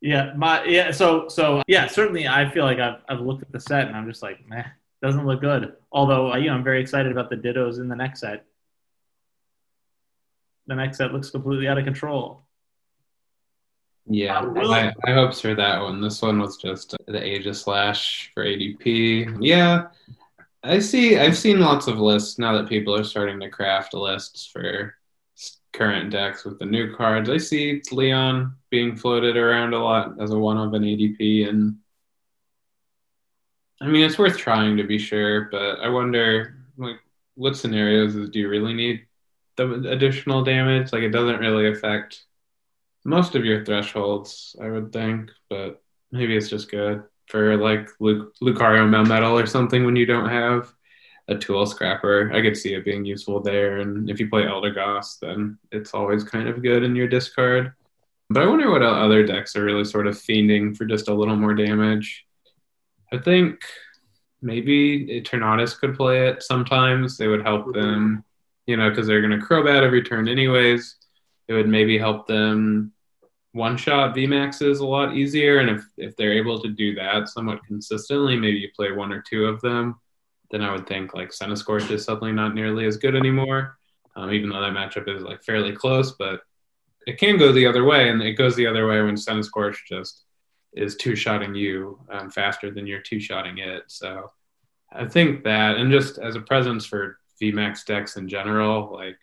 [0.00, 0.90] yeah, my yeah.
[0.90, 4.08] So so yeah, certainly I feel like I've I've looked at the set and I'm
[4.08, 4.64] just like, meh,
[5.02, 5.74] doesn't look good.
[5.92, 8.44] Although you know I'm very excited about the Dittos in the next set.
[10.66, 12.42] The next set looks completely out of control.
[14.10, 16.00] Yeah, Uh, I, I hopes for that one.
[16.00, 19.38] This one was just the Aegis Slash for ADP.
[19.40, 19.88] Yeah,
[20.62, 21.18] I see.
[21.18, 24.94] I've seen lots of lists now that people are starting to craft lists for
[25.72, 27.30] current decks with the new cards.
[27.30, 31.76] I see Leon being floated around a lot as a one of an ADP, and
[33.80, 35.48] I mean it's worth trying to be sure.
[35.50, 36.96] But I wonder, like,
[37.34, 39.06] what scenarios do you really need
[39.56, 40.92] the additional damage?
[40.92, 42.24] Like, it doesn't really affect
[43.04, 48.34] most of your thresholds, I would think, but maybe it's just good for like Luc-
[48.42, 50.72] Lucario Melmetal or something when you don't have
[51.28, 52.32] a tool scrapper.
[52.32, 53.78] I could see it being useful there.
[53.78, 57.72] And if you play Eldegoss, then it's always kind of good in your discard.
[58.30, 61.36] But I wonder what other decks are really sort of fiending for just a little
[61.36, 62.26] more damage.
[63.12, 63.60] I think
[64.42, 67.16] maybe Eternatus could play it sometimes.
[67.16, 68.24] They would help them,
[68.66, 70.96] you know, because they're going to Crobat every turn anyways.
[71.48, 72.92] It would maybe help them
[73.52, 75.60] one shot VMAXs a lot easier.
[75.60, 79.22] And if, if they're able to do that somewhat consistently, maybe you play one or
[79.22, 79.98] two of them,
[80.50, 83.78] then I would think like Centiskorch is suddenly not nearly as good anymore.
[84.16, 86.40] Um, even though that matchup is like fairly close, but
[87.06, 90.24] it can go the other way, and it goes the other way when Centiskorch just
[90.72, 93.84] is two shotting you um, faster than you're two shotting it.
[93.86, 94.30] So
[94.92, 99.16] I think that, and just as a presence for VMAX decks in general, like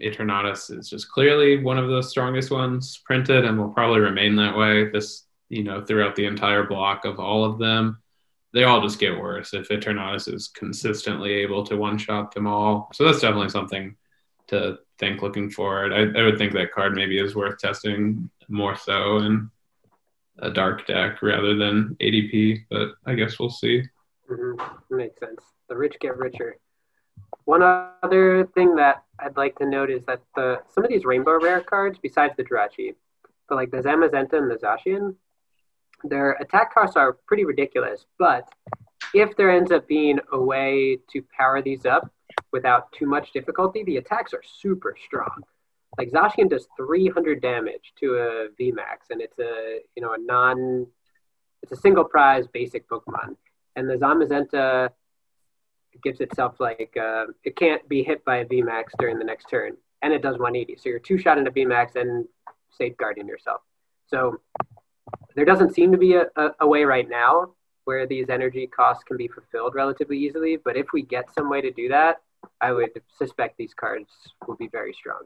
[0.00, 4.56] Eternatus is just clearly one of the strongest ones printed and will probably remain that
[4.56, 8.02] way this, you know, throughout the entire block of all of them.
[8.56, 12.88] They all just get worse if Eternatus is consistently able to one shot them all.
[12.94, 13.94] So that's definitely something
[14.46, 15.92] to think looking forward.
[15.92, 19.50] I, I would think that card maybe is worth testing more so in
[20.38, 23.82] a dark deck rather than ADP, but I guess we'll see.
[24.30, 24.96] Mm-hmm.
[24.96, 25.42] Makes sense.
[25.68, 26.56] The rich get richer.
[27.44, 31.38] One other thing that I'd like to note is that the some of these rainbow
[31.38, 32.94] rare cards, besides the Jirachi,
[33.50, 35.14] but like the Zamazenta and the Zacian,
[36.08, 38.06] their attack costs are pretty ridiculous.
[38.18, 38.48] But
[39.14, 42.10] if there ends up being a way to power these up
[42.52, 45.42] without too much difficulty, the attacks are super strong.
[45.98, 50.86] Like Zacian does 300 damage to a VMAX, and it's a you know a non,
[51.62, 53.36] it's a single prize basic Pokemon,
[53.76, 54.90] and the Zamazenta
[56.02, 59.76] gives itself like uh, it can't be hit by a VMAX during the next turn,
[60.02, 60.76] and it does 180.
[60.76, 62.26] So you're two shot into VMAX and
[62.70, 63.62] safeguarding yourself.
[64.08, 64.40] So
[65.34, 67.52] there doesn't seem to be a, a, a way right now
[67.84, 70.56] where these energy costs can be fulfilled relatively easily.
[70.56, 72.22] But if we get some way to do that,
[72.60, 74.10] I would suspect these cards
[74.46, 75.22] will be very strong.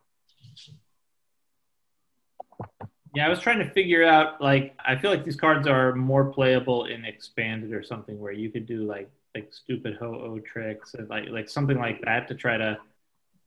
[3.15, 6.33] Yeah, I was trying to figure out like I feel like these cards are more
[6.33, 11.07] playable in expanded or something where you could do like like stupid ho-oh tricks or
[11.07, 12.79] like like something like that to try to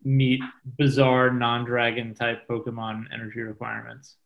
[0.04, 0.42] meet
[0.78, 4.18] bizarre non-dragon type Pokemon energy requirements.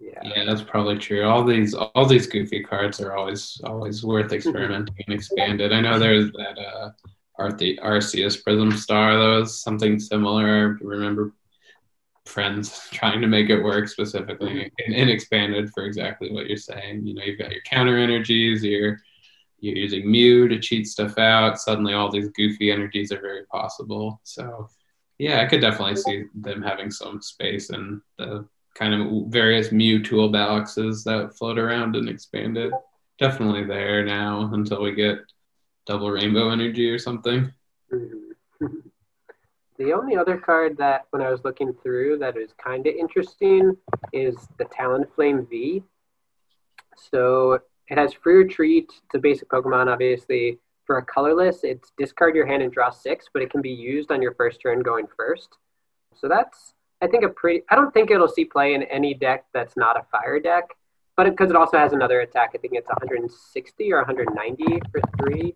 [0.00, 0.20] Yeah.
[0.24, 1.28] Yeah, that's probably true.
[1.28, 5.72] All these all these goofy cards are always always worth experimenting and expanded.
[5.72, 6.90] I know there's that uh
[7.38, 10.78] Arceus Prism Star that was something similar.
[10.80, 11.32] Remember
[12.26, 17.06] friends trying to make it work specifically and, and expanded for exactly what you're saying.
[17.06, 19.00] You know, you've got your counter energies, you're
[19.58, 21.58] you're using Mew to cheat stuff out.
[21.58, 24.18] Suddenly, all these goofy energies are very possible.
[24.24, 24.70] So,
[25.18, 28.48] yeah, I could definitely see them having some space in the
[28.80, 32.72] kind of various Mew toolboxes that float around and expanded.
[33.18, 35.18] Definitely there now until we get
[35.86, 37.52] double rainbow energy or something.
[39.80, 43.74] The only other card that, when I was looking through, that is kind of interesting
[44.12, 45.82] is the Talonflame V.
[47.10, 48.92] So it has free retreat.
[49.06, 50.58] It's a basic Pokemon, obviously.
[50.84, 54.10] For a colorless, it's discard your hand and draw six, but it can be used
[54.10, 55.48] on your first turn going first.
[56.14, 57.62] So that's, I think, a pretty.
[57.70, 60.68] I don't think it'll see play in any deck that's not a fire deck,
[61.16, 65.00] but because it, it also has another attack, I think it's 160 or 190 for
[65.18, 65.54] three.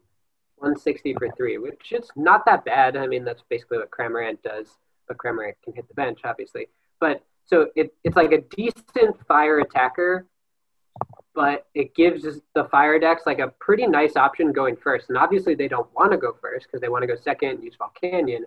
[0.64, 2.96] 160 for three, which is not that bad.
[2.96, 4.68] I mean, that's basically what Cramorant does,
[5.06, 6.68] but Cramorant can hit the bench, obviously.
[7.00, 10.26] But so it, it's like a decent fire attacker,
[11.34, 12.22] but it gives
[12.54, 15.10] the fire decks like a pretty nice option going first.
[15.10, 17.76] And obviously, they don't want to go first because they want to go second, use
[17.76, 18.44] Volcanion.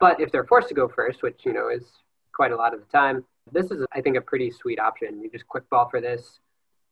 [0.00, 1.84] But if they're forced to go first, which you know is
[2.32, 5.22] quite a lot of the time, this is I think a pretty sweet option.
[5.22, 6.40] You just quick ball for this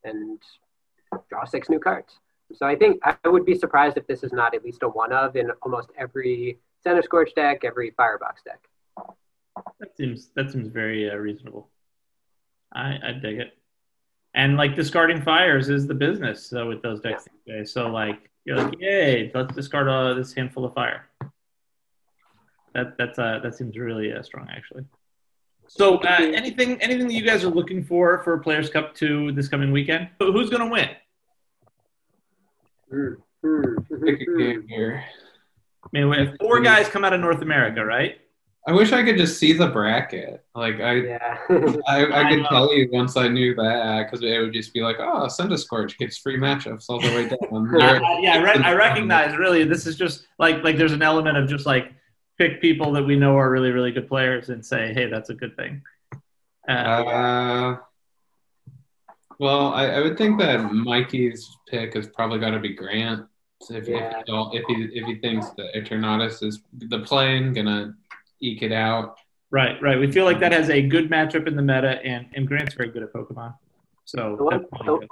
[0.05, 0.39] and
[1.29, 2.19] draw six new cards.
[2.55, 5.13] So I think I would be surprised if this is not at least a one
[5.13, 8.61] of in almost every Centiskorch deck, every Firebox deck.
[9.81, 11.69] That seems that seems very uh, reasonable.
[12.73, 13.55] I I dig it.
[14.35, 16.47] And like discarding fires is the business.
[16.47, 20.65] So with those decks days, so like you're like, yay, let's discard uh, this handful
[20.65, 21.08] of fire.
[22.75, 24.85] That that's uh that seems really uh, strong actually.
[25.66, 29.49] So uh, anything anything that you guys are looking for for Players Cup two this
[29.49, 30.09] coming weekend?
[30.19, 30.89] Who's gonna win?
[32.91, 35.05] Pick a game here.
[35.85, 38.19] I mean, we have four guys come out of North America, right?
[38.66, 40.45] I wish I could just see the bracket.
[40.55, 41.39] Like I, Yeah.
[41.87, 42.49] I, I I could know.
[42.49, 46.19] tell you once I knew that because it would just be like, oh, Centiskorch gets
[46.19, 47.39] free matchups all the way down.
[47.81, 51.39] Uh, yeah, I, re- I recognize really this is just like like there's an element
[51.39, 51.93] of just like
[52.39, 55.34] pick people that we know are really really good players and say, hey, that's a
[55.34, 55.82] good thing.
[56.68, 57.76] Uh, Uh,
[59.39, 63.26] well, I, I would think that Mikey's pick is probably going to be Grant.
[63.70, 64.18] If, if, Yeah.
[64.18, 67.95] he don't, if he if he thinks that Eternatus is the plane gonna
[68.41, 69.16] eke it out,
[69.51, 69.99] right, right.
[69.99, 72.91] We feel like that has a good matchup in the meta, and and Grant's very
[72.91, 73.55] good at Pokemon.
[74.09, 75.07] So The one, the,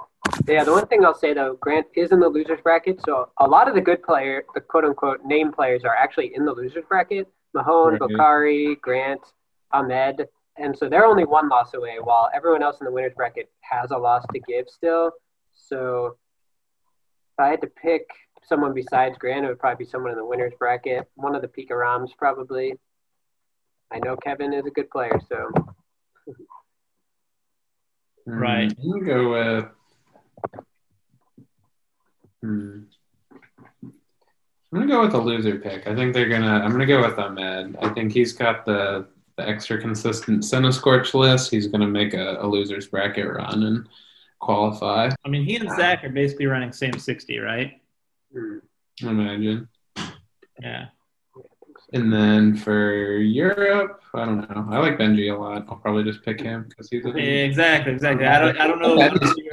[0.51, 3.47] yeah, the one thing I'll say though, Grant is in the losers bracket, so a
[3.47, 6.83] lot of the good player, the quote unquote name players, are actually in the losers
[6.89, 7.27] bracket.
[7.53, 8.01] Mahone, Right.
[8.01, 9.21] Bokhari, Grant,
[9.71, 10.27] Ahmed,
[10.57, 13.91] and so they're only one loss away, while everyone else in the winners bracket has
[13.91, 15.11] a loss to give still.
[15.53, 16.17] So
[17.37, 18.07] if I had to pick
[18.43, 21.07] someone besides Grant, it would probably be someone in the winners bracket.
[21.15, 22.73] One of the Pikaroms, probably.
[23.93, 25.51] I know Kevin is a good player, so
[28.27, 28.71] Right.
[28.73, 29.65] Hmm, I'm gonna go with.
[32.41, 32.79] Hmm.
[33.83, 35.87] I'm gonna go with the loser pick.
[35.87, 36.59] I think they're gonna.
[36.59, 37.77] I'm gonna go with Ahmed.
[37.81, 39.07] I think he's got the
[39.37, 41.51] the extra consistent Scorch list.
[41.51, 43.87] He's gonna make a, a losers bracket run and
[44.39, 45.09] qualify.
[45.25, 47.79] I mean, he and Zach are basically running same 60, right?
[48.35, 48.59] I
[49.07, 49.69] imagine.
[50.61, 50.87] Yeah.
[51.93, 54.67] And then for Europe, I don't know.
[54.69, 55.65] I like Benji a lot.
[55.69, 57.15] I'll probably just pick him because he's a.
[57.17, 58.25] Exactly, exactly.
[58.25, 58.99] I don't, I don't know.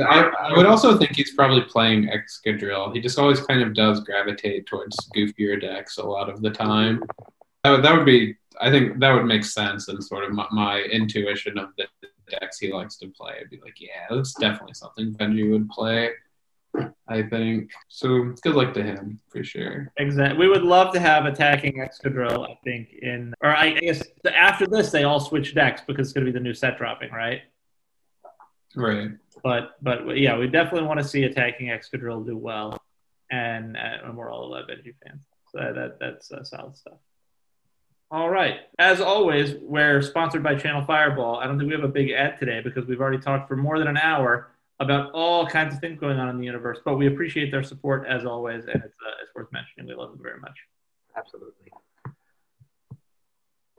[0.04, 2.92] I, I would also think he's probably playing Excadrill.
[2.92, 7.04] He just always kind of does gravitate towards goofier decks a lot of the time.
[7.62, 10.46] That would, that would be, I think that would make sense and sort of my,
[10.50, 11.86] my intuition of the
[12.28, 13.34] decks he likes to play.
[13.40, 16.10] I'd be like, yeah, that's definitely something Benji would play.
[17.08, 18.32] I think so.
[18.42, 19.92] Good luck to him for sure.
[19.98, 20.38] Exactly.
[20.38, 24.02] We would love to have attacking Excadrill, I think, in or I, guess
[24.34, 27.10] after this they all switch decks because it's going to be the new set dropping,
[27.12, 27.42] right?
[28.74, 29.10] Right.
[29.42, 32.76] But but yeah, we definitely want to see attacking Excadrill do well,
[33.30, 35.22] and, uh, and we're all a Benji fans,
[35.52, 36.98] so that, that that's uh, solid stuff.
[38.10, 38.60] All right.
[38.78, 41.36] As always, we're sponsored by Channel Fireball.
[41.36, 43.78] I don't think we have a big ad today because we've already talked for more
[43.78, 46.78] than an hour about all kinds of things going on in the universe.
[46.84, 49.86] But we appreciate their support as always, and it's, uh, it's worth mentioning.
[49.86, 50.56] We love them very much.
[51.16, 51.70] absolutely.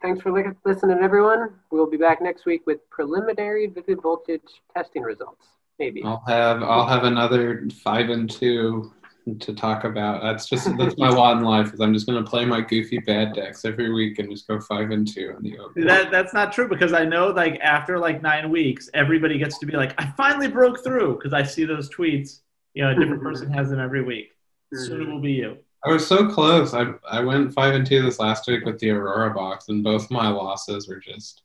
[0.01, 1.55] Thanks for li- listening, everyone.
[1.71, 5.47] We'll be back next week with preliminary vivid voltage testing results.
[5.79, 6.03] Maybe.
[6.03, 8.93] I'll have I'll have another five and two
[9.39, 10.21] to talk about.
[10.21, 11.73] That's just that's my lot in life.
[11.73, 14.91] Is I'm just gonna play my goofy bad decks every week and just go five
[14.91, 15.86] and two in the open.
[15.86, 19.65] That that's not true because I know like after like nine weeks, everybody gets to
[19.65, 22.41] be like, I finally broke through because I see those tweets.
[22.73, 23.30] You know, a different mm-hmm.
[23.30, 24.32] person has them every week.
[24.73, 25.13] Soon it mm-hmm.
[25.13, 25.57] will be you.
[25.86, 26.73] I was so close.
[26.73, 30.11] I I went five and two this last week with the Aurora box, and both
[30.11, 31.43] my losses were just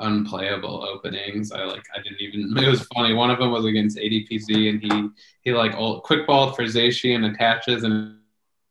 [0.00, 1.52] unplayable openings.
[1.52, 2.56] I like I didn't even.
[2.62, 3.14] It was funny.
[3.14, 5.08] One of them was against ADPZ, and he
[5.42, 8.16] he like ult, quick balled for Zacian attaches and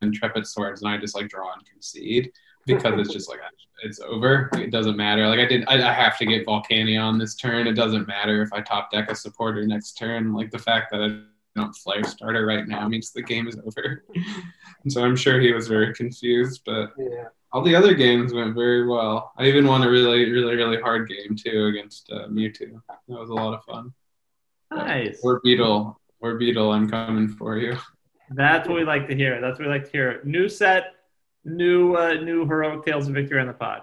[0.02, 2.30] intrepid swords, and I just like draw and concede
[2.66, 3.40] because it's just like
[3.82, 4.50] it's over.
[4.54, 5.26] It doesn't matter.
[5.26, 7.66] Like I did, I, I have to get Volcanion on this turn.
[7.66, 10.32] It doesn't matter if I top deck a supporter next turn.
[10.32, 14.04] Like the fact that I don't flare starter right now means the game is over.
[14.84, 17.28] and so I'm sure he was very confused, but Yeah.
[17.52, 19.32] All the other games went very well.
[19.36, 22.80] I even won a really, really, really hard game too against uh, Mewtwo.
[22.88, 23.92] That was a lot of fun.
[24.72, 25.20] Nice.
[25.22, 27.76] Orbeetle, or Beetle, I'm coming for you.
[28.30, 29.40] That's what we like to hear.
[29.40, 30.20] That's what we like to hear.
[30.22, 30.94] New set,
[31.44, 33.82] new uh, new heroic tales of victory on the pod.